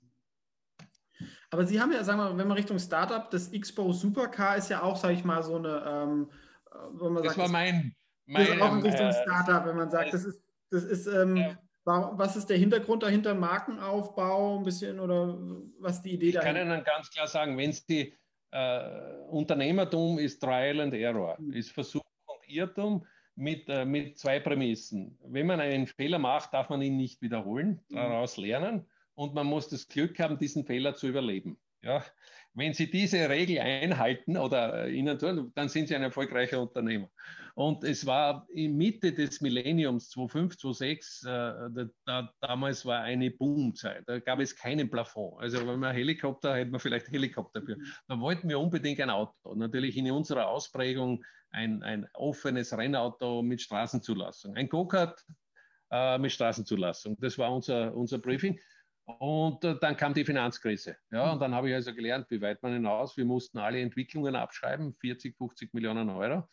Aber 1.50 1.64
Sie 1.64 1.80
haben 1.80 1.92
ja, 1.92 2.02
sagen 2.04 2.18
wir, 2.18 2.36
wenn 2.36 2.48
man 2.48 2.56
Richtung 2.56 2.78
Startup, 2.78 3.30
das 3.30 3.50
Xpo 3.50 3.92
Supercar 3.92 4.56
ist 4.56 4.68
ja 4.68 4.82
auch, 4.82 4.96
sage 4.96 5.14
ich 5.14 5.24
mal, 5.24 5.42
so 5.42 5.56
eine. 5.56 5.84
Ähm, 5.86 6.30
äh, 6.72 7.00
wenn 7.00 7.12
man 7.12 7.22
das 7.22 7.34
sagt, 7.34 7.38
war 7.38 7.48
mein. 7.48 7.94
mein 8.26 8.44
das 8.44 8.54
ist 8.54 8.62
auch 8.62 8.72
in 8.72 8.82
Richtung 8.82 9.06
äh, 9.06 9.22
Startup, 9.22 9.66
wenn 9.66 9.76
man 9.76 9.90
sagt, 9.90 10.12
das 10.12 10.24
ist, 10.24 10.42
das 10.70 10.84
ist 10.84 11.06
ähm, 11.06 11.36
ja. 11.36 11.58
Was 11.86 12.34
ist 12.34 12.50
der 12.50 12.58
Hintergrund 12.58 13.04
dahinter? 13.04 13.32
Markenaufbau 13.34 14.58
ein 14.58 14.64
bisschen 14.64 14.98
oder 14.98 15.38
was 15.78 15.96
ist 15.96 16.02
die 16.02 16.14
Idee 16.14 16.32
dahinter? 16.32 16.60
Ich 16.60 16.66
kann 16.66 16.72
Ihnen 16.72 16.84
ganz 16.84 17.10
klar 17.10 17.28
sagen, 17.28 17.56
wenn 17.56 17.72
Sie 17.72 18.12
äh, 18.50 18.80
Unternehmertum 19.28 20.18
ist 20.18 20.40
Trial 20.40 20.80
and 20.80 20.94
Error, 20.94 21.36
mhm. 21.38 21.52
ist 21.52 21.70
Versuch 21.70 22.02
und 22.26 22.48
Irrtum 22.48 23.06
mit, 23.36 23.68
äh, 23.68 23.84
mit 23.84 24.18
zwei 24.18 24.40
Prämissen. 24.40 25.16
Wenn 25.24 25.46
man 25.46 25.60
einen 25.60 25.86
Fehler 25.86 26.18
macht, 26.18 26.52
darf 26.54 26.70
man 26.70 26.82
ihn 26.82 26.96
nicht 26.96 27.22
wiederholen, 27.22 27.80
mhm. 27.88 27.96
daraus 27.96 28.36
lernen 28.36 28.84
und 29.14 29.34
man 29.34 29.46
muss 29.46 29.68
das 29.68 29.86
Glück 29.86 30.18
haben, 30.18 30.38
diesen 30.38 30.64
Fehler 30.66 30.96
zu 30.96 31.06
überleben. 31.06 31.56
Ja, 31.82 32.04
wenn 32.54 32.72
Sie 32.72 32.90
diese 32.90 33.28
Regel 33.28 33.60
einhalten 33.60 34.36
oder 34.36 34.86
äh, 34.86 34.90
Ihnen 34.92 35.18
tun, 35.18 35.52
dann 35.54 35.68
sind 35.68 35.86
Sie 35.86 35.94
ein 35.94 36.02
erfolgreicher 36.02 36.60
Unternehmer. 36.60 37.08
Und 37.58 37.84
es 37.84 38.04
war 38.04 38.46
in 38.50 38.76
Mitte 38.76 39.14
des 39.14 39.40
Millenniums 39.40 40.10
2005, 40.10 40.58
2006, 40.58 41.22
äh, 41.22 41.26
da, 41.26 41.88
da, 42.04 42.32
damals 42.42 42.84
war 42.84 43.00
eine 43.00 43.30
Boomzeit. 43.30 44.02
Da 44.06 44.18
gab 44.18 44.40
es 44.40 44.54
keinen 44.54 44.90
Plafond. 44.90 45.40
Also 45.40 45.66
wenn 45.66 45.80
man 45.80 45.94
Helikopter, 45.94 46.54
hätte 46.54 46.70
man 46.70 46.80
vielleicht 46.80 47.08
Helikopter 47.08 47.62
für. 47.62 47.78
Da 48.08 48.20
wollten 48.20 48.50
wir 48.50 48.60
unbedingt 48.60 49.00
ein 49.00 49.08
Auto. 49.08 49.54
Natürlich 49.54 49.96
in 49.96 50.10
unserer 50.10 50.48
Ausprägung 50.48 51.24
ein, 51.50 51.82
ein 51.82 52.06
offenes 52.12 52.76
Rennauto 52.76 53.42
mit 53.42 53.62
Straßenzulassung. 53.62 54.54
Ein 54.54 54.68
Go-Kart 54.68 55.24
äh, 55.90 56.18
mit 56.18 56.32
Straßenzulassung. 56.32 57.16
Das 57.20 57.38
war 57.38 57.50
unser, 57.54 57.96
unser 57.96 58.18
Briefing. 58.18 58.60
Und 59.06 59.64
äh, 59.64 59.78
dann 59.80 59.96
kam 59.96 60.12
die 60.12 60.26
Finanzkrise. 60.26 60.98
Ja, 61.10 61.32
und 61.32 61.40
dann 61.40 61.54
habe 61.54 61.70
ich 61.70 61.74
also 61.74 61.94
gelernt, 61.94 62.26
wie 62.28 62.42
weit 62.42 62.62
man 62.62 62.74
hinaus. 62.74 63.16
Wir 63.16 63.24
mussten 63.24 63.56
alle 63.56 63.80
Entwicklungen 63.80 64.36
abschreiben, 64.36 64.94
40, 65.00 65.38
50 65.38 65.72
Millionen 65.72 66.10
Euro. 66.10 66.46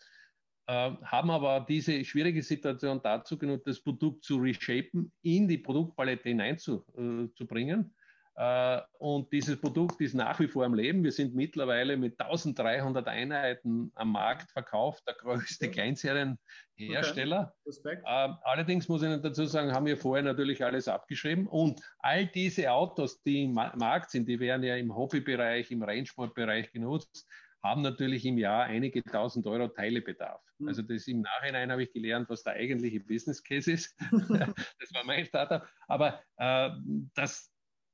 Äh, 0.68 0.92
haben 1.04 1.30
aber 1.30 1.66
diese 1.68 2.04
schwierige 2.06 2.42
Situation 2.42 3.02
dazu 3.04 3.38
genutzt, 3.38 3.68
das 3.68 3.82
Produkt 3.82 4.24
zu 4.24 4.38
reshapen, 4.38 5.12
in 5.22 5.48
die 5.48 5.58
Produktpalette 5.58 6.30
hineinzubringen. 6.30 7.94
Äh, 8.36 8.82
und 8.98 9.32
dieses 9.32 9.60
Produkt 9.62 10.02
ist 10.02 10.16
nach 10.16 10.40
wie 10.40 10.48
vor 10.48 10.66
am 10.66 10.74
Leben. 10.74 11.04
Wir 11.04 11.12
sind 11.12 11.36
mittlerweile 11.36 11.98
mit 11.98 12.20
1300 12.20 13.08
Einheiten 13.08 13.92
am 13.94 14.12
Markt 14.12 14.52
verkauft, 14.52 15.04
der 15.08 15.14
größte 15.16 15.70
Kleinserienhersteller. 15.70 17.54
Okay. 17.66 17.98
Ähm, 18.08 18.38
allerdings 18.44 18.88
muss 18.88 19.04
ich 19.04 19.22
dazu 19.22 19.46
sagen, 19.46 19.72
haben 19.72 19.86
wir 19.86 19.98
vorher 19.98 20.24
natürlich 20.24 20.64
alles 20.64 20.88
abgeschrieben. 20.88 21.46
Und 21.46 21.82
all 22.00 22.26
diese 22.26 22.72
Autos, 22.72 23.22
die 23.22 23.44
im 23.44 23.54
Markt 23.54 24.10
sind, 24.10 24.28
die 24.28 24.40
werden 24.40 24.64
ja 24.64 24.78
im 24.78 24.96
Hobbybereich, 24.96 25.70
im 25.70 25.84
Rennsportbereich 25.84 26.72
genutzt, 26.72 27.28
haben 27.64 27.82
natürlich 27.82 28.26
im 28.26 28.38
Jahr 28.38 28.66
einige 28.66 29.04
tausend 29.04 29.48
Euro 29.48 29.70
Teilebedarf. 29.70 30.42
Mhm. 30.58 30.68
Also 30.68 30.82
das 30.82 31.08
im 31.08 31.22
Nachhinein 31.22 31.72
habe 31.72 31.84
ich 31.84 31.94
gelernt, 31.94 32.30
was 32.30 32.44
der 32.44 32.54
eigentliche 32.54 33.00
Business 33.00 33.42
Case 33.42 33.72
ist. 33.72 33.96
das 34.12 34.94
war 34.94 35.06
mein 35.06 35.26
Startup. 35.26 35.66
Aber 35.88 36.22
äh, 36.38 36.72
das, 37.16 37.52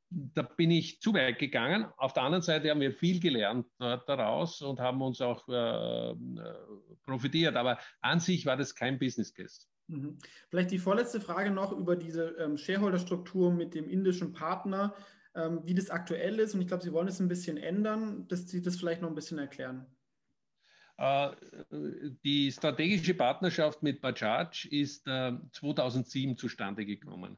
da 0.09 0.41
bin 0.41 0.71
ich 0.71 0.99
zu 0.99 1.13
weit 1.13 1.37
gegangen. 1.37 1.85
Auf 1.97 2.13
der 2.13 2.23
anderen 2.23 2.41
Seite 2.41 2.71
haben 2.71 2.81
wir 2.81 2.91
viel 2.91 3.19
gelernt 3.19 3.67
daraus 3.77 4.61
und 4.61 4.79
haben 4.79 5.01
uns 5.03 5.21
auch 5.21 5.47
äh, 5.47 6.15
profitiert. 7.05 7.55
Aber 7.55 7.77
an 8.01 8.19
sich 8.19 8.47
war 8.47 8.57
das 8.57 8.73
kein 8.73 8.97
Business 8.97 9.33
Case. 9.33 9.67
Mhm. 9.89 10.17
Vielleicht 10.49 10.71
die 10.71 10.79
vorletzte 10.79 11.21
Frage 11.21 11.51
noch 11.51 11.71
über 11.71 11.95
diese 11.95 12.29
ähm, 12.39 12.57
Shareholder-Struktur 12.57 13.51
mit 13.51 13.73
dem 13.73 13.87
indischen 13.87 14.33
Partner, 14.33 14.95
ähm, 15.35 15.61
wie 15.63 15.73
das 15.73 15.89
aktuell 15.89 16.39
ist. 16.39 16.53
Und 16.53 16.61
ich 16.61 16.67
glaube, 16.67 16.83
Sie 16.83 16.93
wollen 16.93 17.07
es 17.07 17.19
ein 17.19 17.27
bisschen 17.27 17.57
ändern, 17.57 18.27
dass 18.27 18.47
Sie 18.47 18.61
das 18.61 18.77
vielleicht 18.77 19.01
noch 19.01 19.09
ein 19.09 19.15
bisschen 19.15 19.39
erklären. 19.39 19.85
Äh, 20.97 21.31
die 22.23 22.51
strategische 22.51 23.13
Partnerschaft 23.13 23.81
mit 23.83 24.01
Bajaj 24.01 24.67
ist 24.69 25.07
äh, 25.07 25.31
2007 25.53 26.37
zustande 26.37 26.85
gekommen. 26.85 27.37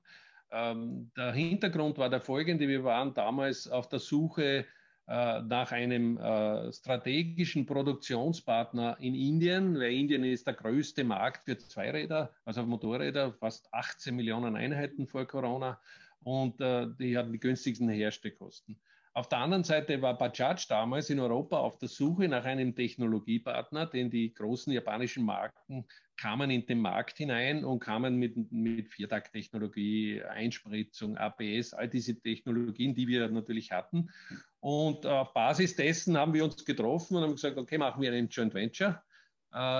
Ähm, 0.52 1.12
der 1.16 1.32
Hintergrund 1.32 1.98
war 1.98 2.10
der 2.10 2.22
folgende. 2.22 2.68
Wir 2.68 2.84
waren 2.84 3.14
damals 3.14 3.68
auf 3.68 3.88
der 3.88 4.00
Suche 4.00 4.66
äh, 5.08 5.42
nach 5.42 5.72
einem 5.72 6.18
äh, 6.18 6.72
strategischen 6.74 7.66
Produktionspartner 7.66 8.98
in 9.00 9.16
Indien, 9.16 9.76
weil 9.76 9.94
Indien 9.94 10.24
ist 10.24 10.48
der 10.48 10.54
größte 10.54 11.04
Markt 11.04 11.44
für 11.44 11.58
Zweiräder, 11.58 12.34
also 12.46 12.66
Motorräder, 12.66 13.34
fast 13.34 13.74
18 13.74 14.16
Millionen 14.16 14.56
Einheiten 14.56 15.08
vor 15.08 15.26
Corona 15.26 15.80
und 16.24 16.60
äh, 16.62 16.88
die 17.00 17.18
hatten 17.18 17.34
die 17.34 17.40
günstigsten 17.40 17.90
Herstellkosten. 17.90 18.80
Auf 19.14 19.28
der 19.28 19.40
anderen 19.40 19.66
Seite 19.66 20.02
war 20.02 20.18
Bajaj 20.18 20.68
damals 20.70 21.10
in 21.10 21.20
Europa 21.20 21.58
auf 21.58 21.78
der 21.78 21.90
Suche 21.90 22.30
nach 22.30 22.46
einem 22.46 22.74
Technologiepartner, 22.74 23.86
denn 23.86 24.10
die 24.10 24.34
großen 24.34 24.72
japanischen 24.72 25.26
Marken 25.26 25.86
kamen 26.16 26.50
in 26.50 26.66
den 26.66 26.80
Markt 26.80 27.18
hinein 27.18 27.66
und 27.66 27.82
kamen 27.82 28.16
mit, 28.16 28.52
mit 28.54 28.88
Viertakt-Technologie, 28.88 30.24
Einspritzung, 30.24 31.18
ABS, 31.18 31.74
all 31.74 31.90
diese 31.90 32.22
Technologien, 32.22 32.96
die 32.96 33.08
wir 33.08 33.28
natürlich 33.28 33.74
hatten. 33.74 34.10
Und 34.62 35.06
auf 35.06 35.34
Basis 35.34 35.76
dessen 35.76 36.18
haben 36.18 36.34
wir 36.34 36.46
uns 36.46 36.64
getroffen 36.64 37.18
und 37.18 37.24
haben 37.24 37.32
gesagt, 37.32 37.58
okay, 37.58 37.78
machen 37.78 38.02
wir 38.02 38.14
einen 38.14 38.30
Joint 38.30 38.54
Venture 38.54 39.04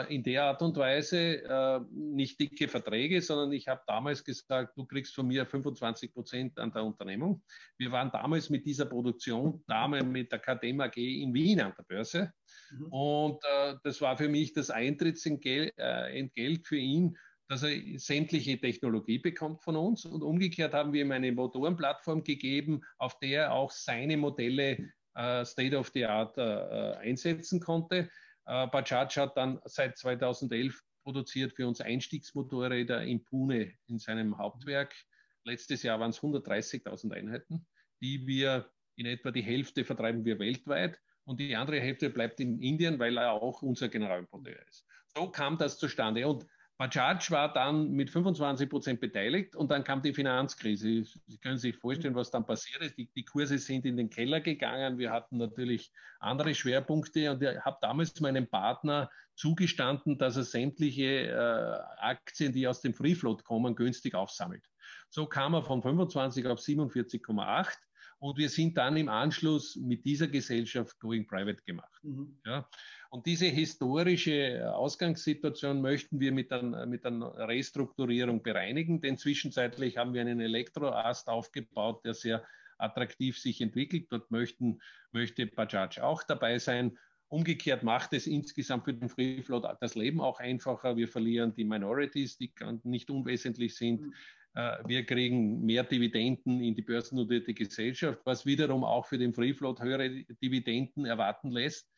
in 0.10 0.24
der 0.24 0.44
Art 0.44 0.62
und 0.62 0.76
Weise 0.76 1.44
äh, 1.44 1.80
nicht 1.92 2.38
dicke 2.40 2.68
Verträge, 2.68 3.22
sondern 3.22 3.54
ich 3.54 3.70
habe 3.70 3.82
damals 3.88 4.24
gesagt, 4.24 4.78
du 4.78 4.86
kriegst 4.86 5.16
von 5.16 5.28
mir 5.28 5.46
25 5.46 6.14
Prozent 6.14 6.60
an 6.60 6.74
der 6.74 6.84
Unternehmung. 6.84 7.42
Wir 7.78 7.92
waren 7.92 8.12
damals 8.12 8.50
mit 8.50 8.66
dieser 8.66 8.86
Produktion, 8.86 9.64
damals 9.68 10.06
mit 10.06 10.32
der 10.32 10.40
KTM 10.40 10.82
AG 10.82 10.98
in 10.98 11.34
Wien 11.34 11.62
an 11.62 11.74
der 11.78 11.84
Börse. 11.84 12.34
Mhm. 12.72 12.88
Und 12.88 13.44
äh, 13.44 13.76
das 13.84 14.02
war 14.02 14.18
für 14.18 14.28
mich 14.28 14.52
das 14.52 14.70
Eintrittsentgelt 14.70 15.74
äh, 15.78 16.60
für 16.64 16.78
ihn, 16.78 17.18
dass 17.48 17.64
er 17.64 17.78
sämtliche 17.98 18.60
Technologie 18.60 19.20
bekommt 19.20 19.62
von 19.62 19.76
uns. 19.76 20.06
Und 20.06 20.22
umgekehrt 20.22 20.74
haben 20.74 20.94
wir 20.94 21.02
ihm 21.02 21.12
eine 21.12 21.32
Motorenplattform 21.32 22.24
gegeben, 22.24 22.82
auf 22.98 23.20
der 23.20 23.44
er 23.44 23.54
auch 23.54 23.72
seine 23.72 24.18
Modelle 24.18 24.78
äh, 25.16 25.46
State 25.46 25.78
of 25.78 25.92
the 25.94 26.06
Art 26.06 26.38
äh, 26.38 26.42
äh 26.42 26.96
einsetzen 26.98 27.60
konnte. 27.60 28.10
Äh, 28.46 28.68
Bajaj 28.68 29.16
hat 29.18 29.38
dann 29.38 29.60
seit 29.66 29.98
2011 29.98 30.82
produziert 31.04 31.54
für 31.54 31.68
uns 31.68 31.82
Einstiegsmotorräder 31.82 33.04
in 33.04 33.24
Pune 33.24 33.74
in 33.88 33.98
seinem 33.98 34.38
Hauptwerk. 34.38 34.96
Letztes 35.44 35.84
Jahr 35.84 36.00
waren 36.00 36.12
es 36.12 36.20
130.000 36.20 37.14
Einheiten, 37.14 37.66
die 38.02 38.28
wir 38.28 38.72
in 38.96 39.06
etwa 39.06 39.32
die 39.32 39.42
Hälfte 39.42 39.84
vertreiben 39.84 40.26
wir 40.26 40.38
weltweit 40.40 41.00
und 41.24 41.40
die 41.40 41.56
andere 41.56 41.80
Hälfte 41.80 42.10
bleibt 42.10 42.40
in 42.40 42.60
Indien, 42.62 43.00
weil 43.00 43.18
er 43.18 43.32
auch 43.32 43.62
unser 43.62 43.90
Generalimporteur 43.90 44.60
ist. 44.68 44.86
So 45.16 45.30
kam 45.30 45.58
das 45.58 45.78
zustande. 45.78 46.28
Und 46.28 46.46
Bajaj 46.82 47.30
war 47.30 47.54
dann 47.54 47.92
mit 47.92 48.10
25 48.10 48.68
Prozent 48.68 49.00
beteiligt 49.00 49.56
und 49.56 49.70
dann 49.70 49.84
kam 49.84 50.02
die 50.02 50.16
Finanzkrise. 50.16 51.04
Sie 51.28 51.38
können 51.38 51.60
sich 51.60 51.76
vorstellen, 51.76 52.16
was 52.16 52.32
dann 52.32 52.44
passiert 52.44 52.82
ist. 52.82 52.98
Die, 52.98 53.08
die, 53.16 53.24
Kurse 53.24 53.60
sind 53.60 53.86
in 53.86 53.98
den 53.98 54.10
Keller 54.10 54.42
gegangen. 54.42 54.98
Wir 54.98 55.12
hatten 55.12 55.38
natürlich 55.38 55.92
andere 56.20 56.56
Schwerpunkte 56.56 57.30
und 57.30 57.44
ich 57.44 57.60
habe 57.60 57.78
damals 57.82 58.20
meinem 58.20 58.48
Partner 58.48 59.12
zugestanden, 59.36 60.18
dass 60.18 60.38
er 60.38 60.44
sämtliche 60.44 61.28
äh, 61.28 62.02
Aktien, 62.02 62.52
die 62.52 62.68
aus 62.68 62.82
dem 62.82 62.96
Free 62.96 63.14
Float 63.14 63.44
kommen, 63.44 63.76
günstig 63.76 64.16
aufsammelt. 64.16 64.66
So 65.12 65.28
kam 65.28 65.54
er 65.54 65.62
von 65.62 65.84
25 65.84 66.48
auf 66.48 66.60
47,8 66.60 67.76
und 68.18 68.40
wir 68.40 68.50
sind 68.50 68.76
dann 68.78 68.98
im 68.98 69.08
Anschluss 69.08 69.76
mit 69.76 70.04
dieser 70.04 70.28
Gesellschaft 70.28 71.00
Going 71.00 71.28
Private 71.28 71.62
gemacht. 71.64 72.00
Mhm. 72.02 72.40
Ja. 72.44 72.68
Und 73.14 73.26
diese 73.26 73.48
historische 73.48 74.74
Ausgangssituation 74.74 75.82
möchten 75.82 76.22
wir 76.22 76.32
mit, 76.32 76.54
ein, 76.54 76.90
mit 76.90 77.06
einer 77.06 77.36
Restrukturierung 77.46 78.42
bereinigen, 78.42 79.02
denn 79.02 79.18
zwischenzeitlich 79.18 79.98
haben 79.98 80.14
wir 80.14 80.22
einen 80.22 80.40
Elektroast 80.40 81.28
aufgebaut, 81.28 82.06
der 82.06 82.14
sehr 82.14 82.46
attraktiv 82.78 83.38
sich 83.38 83.60
entwickelt. 83.60 84.08
Dort 84.12 84.32
möchten, 84.32 84.80
möchte 85.12 85.46
Bajaj 85.46 86.00
auch 86.00 86.24
dabei 86.24 86.58
sein. 86.58 86.98
Umgekehrt 87.28 87.84
macht 87.84 88.14
es 88.14 88.28
insgesamt 88.28 88.86
für 88.86 88.94
den 88.94 89.10
Free 89.10 89.42
Float 89.42 89.66
das 89.82 89.96
Leben 89.96 90.22
auch 90.22 90.40
einfacher. 90.40 90.96
Wir 90.96 91.10
verlieren 91.10 91.54
die 91.54 91.66
Minorities, 91.66 92.38
die 92.38 92.54
nicht 92.84 93.10
unwesentlich 93.10 93.76
sind. 93.76 94.04
Mhm. 94.04 94.14
Äh, 94.54 94.78
wir 94.88 95.06
kriegen 95.06 95.66
mehr 95.66 95.84
Dividenden 95.84 96.62
in 96.62 96.76
die 96.76 96.82
börsennotierte 96.82 97.54
Gesellschaft, 97.54 98.22
was 98.24 98.46
wiederum 98.46 98.86
auch 98.86 99.06
für 99.06 99.18
den 99.18 99.34
Free 99.34 99.54
Float 99.54 99.82
höhere 99.82 100.24
Dividenden 100.42 101.04
erwarten 101.04 101.52
lässt. 101.52 101.92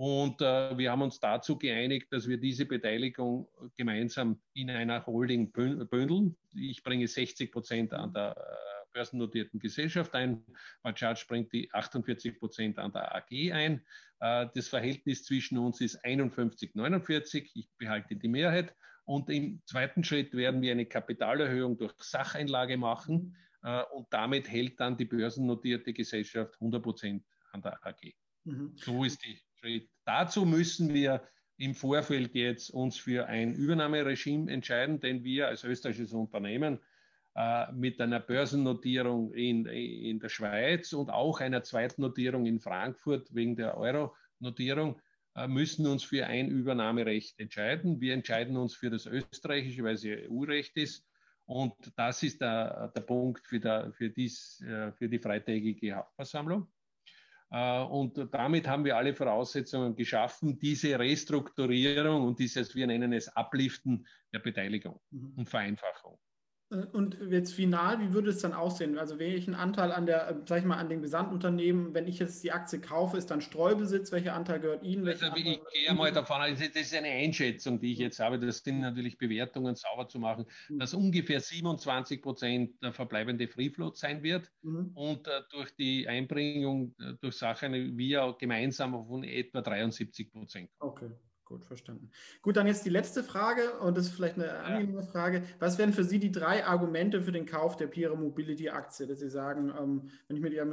Und 0.00 0.40
äh, 0.40 0.78
wir 0.78 0.92
haben 0.92 1.02
uns 1.02 1.20
dazu 1.20 1.58
geeinigt, 1.58 2.10
dass 2.10 2.26
wir 2.26 2.38
diese 2.38 2.64
Beteiligung 2.64 3.46
gemeinsam 3.76 4.40
in 4.54 4.70
einer 4.70 5.04
Holding 5.04 5.52
bündeln. 5.52 6.38
Ich 6.54 6.82
bringe 6.82 7.06
60 7.06 7.52
Prozent 7.52 7.92
an 7.92 8.14
der 8.14 8.34
äh, 8.34 8.94
börsennotierten 8.94 9.60
Gesellschaft 9.60 10.14
ein. 10.14 10.42
Bajaj 10.82 11.26
bringt 11.28 11.52
die 11.52 11.70
48 11.74 12.38
Prozent 12.38 12.78
an 12.78 12.92
der 12.92 13.14
AG 13.14 13.52
ein. 13.52 13.84
Äh, 14.20 14.46
das 14.54 14.68
Verhältnis 14.68 15.24
zwischen 15.24 15.58
uns 15.58 15.82
ist 15.82 16.02
51, 16.02 16.74
49. 16.74 17.50
Ich 17.52 17.68
behalte 17.76 18.16
die 18.16 18.28
Mehrheit. 18.28 18.74
Und 19.04 19.28
im 19.28 19.60
zweiten 19.66 20.02
Schritt 20.02 20.32
werden 20.32 20.62
wir 20.62 20.72
eine 20.72 20.86
Kapitalerhöhung 20.86 21.76
durch 21.76 21.92
Sacheinlage 21.98 22.78
machen. 22.78 23.36
Äh, 23.62 23.82
und 23.92 24.06
damit 24.08 24.50
hält 24.50 24.80
dann 24.80 24.96
die 24.96 25.04
börsennotierte 25.04 25.92
Gesellschaft 25.92 26.54
100 26.54 26.82
Prozent 26.82 27.22
an 27.52 27.60
der 27.60 27.86
AG. 27.86 28.14
Mhm. 28.44 28.72
So 28.76 29.04
ist 29.04 29.22
die 29.26 29.38
Schritt. 29.60 29.90
Dazu 30.04 30.44
müssen 30.44 30.92
wir 30.94 31.22
im 31.58 31.74
Vorfeld 31.74 32.34
jetzt 32.34 32.70
uns 32.70 32.96
für 32.96 33.26
ein 33.26 33.54
Übernahmeregime 33.54 34.50
entscheiden, 34.50 35.00
denn 35.00 35.24
wir 35.24 35.48
als 35.48 35.62
österreichisches 35.62 36.12
Unternehmen 36.12 36.80
äh, 37.34 37.70
mit 37.72 38.00
einer 38.00 38.20
Börsennotierung 38.20 39.32
in, 39.34 39.66
in 39.66 40.18
der 40.18 40.30
Schweiz 40.30 40.92
und 40.94 41.10
auch 41.10 41.40
einer 41.40 41.62
Zweitnotierung 41.62 42.46
in 42.46 42.60
Frankfurt 42.60 43.34
wegen 43.34 43.56
der 43.56 43.76
Euro-Notierung 43.76 44.98
äh, 45.36 45.46
müssen 45.46 45.86
uns 45.86 46.02
für 46.02 46.26
ein 46.26 46.48
Übernahmerecht 46.48 47.38
entscheiden. 47.38 48.00
Wir 48.00 48.14
entscheiden 48.14 48.56
uns 48.56 48.74
für 48.74 48.88
das 48.88 49.04
österreichische, 49.04 49.84
weil 49.84 49.94
es 49.94 50.04
EU-Recht 50.04 50.76
ist. 50.76 51.06
Und 51.44 51.74
das 51.96 52.22
ist 52.22 52.40
der, 52.40 52.88
der 52.94 53.00
Punkt 53.02 53.46
für, 53.46 53.60
der, 53.60 53.92
für, 53.92 54.08
dies, 54.08 54.62
äh, 54.62 54.92
für 54.92 55.08
die 55.08 55.18
freitägige 55.18 55.96
Hauptversammlung. 55.96 56.68
Äh, 57.50 57.82
und 57.82 58.28
damit 58.32 58.68
haben 58.68 58.84
wir 58.84 58.96
alle 58.96 59.14
Voraussetzungen 59.14 59.96
geschaffen, 59.96 60.58
diese 60.58 60.98
Restrukturierung 60.98 62.22
und 62.22 62.38
dieses, 62.38 62.74
wir 62.74 62.86
nennen 62.86 63.12
es 63.12 63.28
Abliften 63.36 64.06
der 64.32 64.38
Beteiligung 64.38 65.00
mhm. 65.10 65.34
und 65.36 65.48
Vereinfachung. 65.48 66.18
Äh, 66.70 66.86
und 66.92 67.18
jetzt 67.30 67.54
final, 67.54 68.00
wie 68.00 68.12
würde 68.12 68.30
es 68.30 68.38
dann 68.38 68.52
aussehen? 68.52 68.98
Also 68.98 69.18
welchen 69.18 69.54
Anteil 69.54 69.92
an 69.92 70.06
der, 70.06 70.28
äh, 70.28 70.34
sag 70.46 70.60
ich 70.60 70.64
mal, 70.64 70.76
an 70.76 70.88
dem 70.88 71.02
Gesamtunternehmen, 71.02 71.94
wenn 71.94 72.06
ich 72.06 72.18
jetzt 72.18 72.42
die 72.42 72.52
Aktie 72.52 72.80
kaufe, 72.80 73.16
ist 73.16 73.30
dann 73.30 73.40
Streubesitz? 73.40 74.12
Welcher 74.12 74.34
Anteil 74.34 74.60
gehört 74.60 74.82
Ihnen? 74.82 75.06
Also 75.06 75.26
ich 75.34 75.44
gehe 75.44 75.94
mal 75.94 76.12
davon 76.12 76.40
aus, 76.40 76.58
das 76.58 76.68
ist 76.68 76.94
eine 76.94 77.08
Einschätzung, 77.08 77.80
die 77.80 77.92
ich 77.92 77.98
jetzt 77.98 78.20
habe. 78.20 78.38
Das 78.38 78.58
sind 78.58 78.80
natürlich 78.80 79.18
Bewertungen 79.18 79.74
sauber 79.74 80.08
zu 80.08 80.18
machen, 80.18 80.46
mhm. 80.68 80.78
dass 80.78 80.94
ungefähr 80.94 81.40
27 81.40 82.22
Prozent 82.22 82.82
der 82.82 82.92
verbleibende 82.92 83.48
Free 83.48 83.70
Float 83.70 83.96
sein 83.96 84.22
wird 84.22 84.50
mhm. 84.62 84.90
und 84.94 85.26
äh, 85.26 85.42
durch 85.50 85.74
die 85.76 86.08
Einbringung 86.08 86.94
äh, 86.98 87.14
durch 87.20 87.36
Sachen 87.36 87.70
wir 87.96 88.36
gemeinsam 88.38 88.92
von 89.06 89.24
etwa 89.24 89.60
73 89.60 90.30
Prozent. 90.30 90.70
Okay. 90.78 91.10
Gut, 91.50 91.64
verstanden. 91.64 92.12
Gut, 92.42 92.56
dann 92.56 92.68
jetzt 92.68 92.86
die 92.86 92.90
letzte 92.90 93.24
Frage 93.24 93.72
und 93.80 93.96
das 93.96 94.06
ist 94.06 94.12
vielleicht 94.12 94.36
eine 94.36 94.52
angenehme 94.60 95.02
Frage. 95.02 95.42
Was 95.58 95.78
wären 95.78 95.92
für 95.92 96.04
Sie 96.04 96.20
die 96.20 96.30
drei 96.30 96.64
Argumente 96.64 97.22
für 97.22 97.32
den 97.32 97.44
Kauf 97.44 97.76
der 97.76 97.88
Pira 97.88 98.14
Mobility 98.14 98.68
Aktie, 98.68 99.08
dass 99.08 99.18
Sie 99.18 99.28
sagen, 99.28 99.74
ähm, 99.76 100.10
wenn 100.28 100.36
ich 100.36 100.42
mit 100.44 100.52
Ihnen 100.52 100.72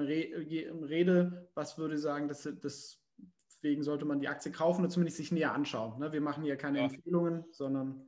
rede, 0.84 1.50
was 1.56 1.80
würde 1.80 1.98
Sie 1.98 2.04
sagen, 2.04 2.28
dass, 2.28 2.48
deswegen 2.62 3.82
sollte 3.82 4.06
man 4.06 4.20
die 4.20 4.28
Aktie 4.28 4.52
kaufen 4.52 4.82
oder 4.82 4.92
zumindest 4.92 5.18
sich 5.18 5.32
näher 5.32 5.52
anschauen? 5.52 5.98
Ne? 5.98 6.12
Wir 6.12 6.22
machen 6.22 6.44
hier 6.44 6.58
keine 6.58 6.78
ja. 6.78 6.84
Empfehlungen, 6.84 7.44
sondern 7.50 8.06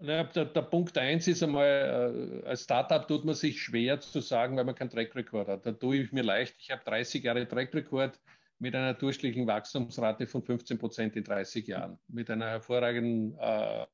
der, 0.00 0.24
der, 0.24 0.62
Punkt 0.62 0.96
eins 0.96 1.28
ist 1.28 1.42
einmal, 1.42 2.42
äh, 2.42 2.48
als 2.48 2.64
Startup 2.64 3.06
tut 3.06 3.26
man 3.26 3.34
sich 3.34 3.60
schwer 3.60 4.00
zu 4.00 4.20
sagen, 4.20 4.56
weil 4.56 4.64
man 4.64 4.74
keinen 4.74 4.88
Track 4.88 5.14
Record 5.14 5.48
hat. 5.48 5.66
Da 5.66 5.72
tue 5.72 5.96
ich 5.98 6.12
mir 6.12 6.22
leicht. 6.22 6.56
Ich 6.58 6.70
habe 6.70 6.82
30 6.82 7.22
Jahre 7.22 7.46
Track 7.46 7.74
Record 7.74 8.18
mit 8.64 8.74
einer 8.74 8.94
durchschnittlichen 8.94 9.46
Wachstumsrate 9.46 10.26
von 10.26 10.42
15 10.42 10.78
Prozent 10.78 11.16
in 11.16 11.24
30 11.24 11.66
Jahren, 11.66 11.98
mit 12.08 12.30
einer 12.30 12.46
hervorragenden 12.46 13.38
äh, 13.38 13.86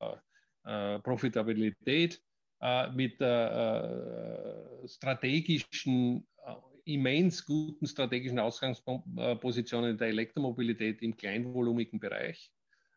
äh, 0.65 1.01
Profitabilität, 1.01 2.23
äh, 2.61 2.89
mit 2.93 3.21
äh, 3.21 4.87
strategischen, 4.87 6.25
äh, 6.47 6.55
immens 6.85 7.45
guten 7.45 7.85
strategischen 7.85 8.39
Ausgangspositionen 8.39 9.91
in 9.91 9.99
der 9.99 10.07
Elektromobilität 10.07 11.03
im 11.03 11.17
kleinvolumigen 11.17 11.99
Bereich, 11.99 12.53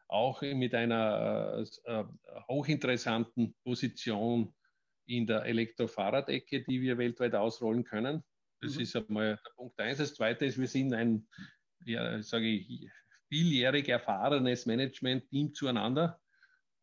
auch 0.08 0.44
mit 0.44 0.76
einer 0.76 1.66
äh, 1.86 2.04
hochinteressanten 2.50 3.56
Position 3.64 4.54
in 5.08 5.26
der 5.26 5.44
Elektrofahrradecke, 5.46 6.62
die 6.62 6.82
wir 6.82 7.00
weltweit 7.00 7.34
ausrollen 7.34 7.84
können. 7.84 8.24
Das 8.64 8.76
mhm. 8.76 8.82
ist 8.82 8.96
einmal 8.96 9.40
der 9.44 9.52
Punkt 9.56 9.80
eins. 9.80 9.98
Das 9.98 10.16
zweite 10.16 10.46
ist, 10.46 10.58
wir 10.58 10.68
sind 10.68 10.94
ein, 10.94 11.28
ja, 11.86 12.22
sage 12.22 12.48
ich, 12.48 12.89
vieljährig 13.30 13.89
erfahrenes 13.89 14.65
Management-Team 14.65 15.54
zueinander. 15.54 16.19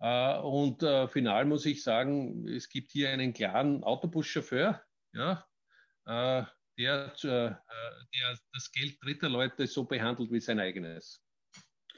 Äh, 0.01 0.39
und 0.39 0.83
äh, 0.83 1.09
final 1.09 1.45
muss 1.45 1.67
ich 1.67 1.83
sagen, 1.83 2.49
es 2.49 2.69
gibt 2.69 2.91
hier 2.91 3.11
einen 3.11 3.33
klaren 3.33 3.85
Autobuschauffeur, 3.85 4.83
ja, 5.13 5.47
äh, 6.07 6.45
der, 6.79 7.13
der 7.23 8.39
das 8.53 8.73
Geld 8.73 8.97
dritter 9.03 9.29
Leute 9.29 9.67
so 9.67 9.85
behandelt 9.85 10.33
wie 10.33 10.41
sein 10.41 10.59
eigenes. 10.59 11.23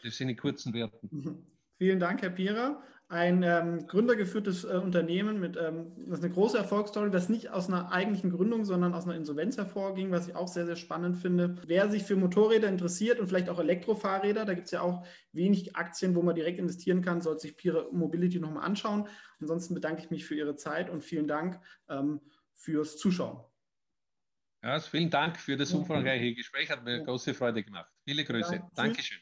Das 0.03 0.17
sind 0.17 0.29
die 0.29 0.37
kurzen 0.37 0.75
Werten. 0.75 1.09
Mhm. 1.11 1.47
Vielen 1.79 2.01
Dank, 2.01 2.23
Herr 2.23 2.31
Pira. 2.31 2.83
Ein 3.13 3.43
ähm, 3.43 3.87
gründergeführtes 3.89 4.65
äh, 4.65 4.69
Unternehmen 4.69 5.39
mit 5.39 5.59
ähm, 5.59 5.93
das 6.07 6.21
ist 6.21 6.25
eine 6.25 6.33
große 6.33 6.57
Erfolgsstory, 6.57 7.11
das 7.11 7.29
nicht 7.29 7.51
aus 7.51 7.69
einer 7.69 7.93
eigentlichen 7.93 8.31
Gründung, 8.31 8.65
sondern 8.65 8.95
aus 8.95 9.05
einer 9.05 9.17
Insolvenz 9.17 9.59
hervorging, 9.59 10.11
was 10.11 10.29
ich 10.29 10.35
auch 10.35 10.49
sehr, 10.49 10.65
sehr 10.65 10.77
spannend 10.77 11.19
finde. 11.19 11.57
Wer 11.67 11.91
sich 11.91 12.05
für 12.05 12.17
Motorräder 12.17 12.69
interessiert 12.69 13.21
und 13.21 13.27
vielleicht 13.27 13.51
auch 13.51 13.59
Elektrofahrräder, 13.59 14.47
da 14.47 14.55
gibt 14.55 14.65
es 14.65 14.71
ja 14.71 14.81
auch 14.81 15.07
wenig 15.33 15.77
Aktien, 15.77 16.15
wo 16.15 16.23
man 16.23 16.35
direkt 16.35 16.59
investieren 16.59 17.03
kann, 17.03 17.21
sollte 17.21 17.41
sich 17.41 17.59
Pira 17.59 17.85
Mobility 17.93 18.41
nochmal 18.41 18.65
anschauen. 18.65 19.07
Ansonsten 19.43 19.75
bedanke 19.75 20.01
ich 20.01 20.11
mich 20.11 20.25
für 20.25 20.35
Ihre 20.35 20.57
Zeit 20.57 20.89
und 20.89 21.05
vielen 21.05 21.29
Dank 21.29 21.61
ähm, 21.91 22.23
fürs 22.55 22.97
Zuschauen. 22.97 23.45
Ja, 24.63 24.81
vielen 24.81 25.11
Dank 25.11 25.39
für 25.39 25.59
das 25.59 25.75
umfangreiche 25.75 26.35
Gespräch, 26.35 26.71
hat 26.71 26.83
mir 26.83 27.05
große 27.05 27.35
Freude 27.35 27.63
gemacht. 27.63 27.91
Viele 28.07 28.25
Grüße. 28.25 28.55
Ja, 28.55 28.71
Dankeschön. 28.75 29.19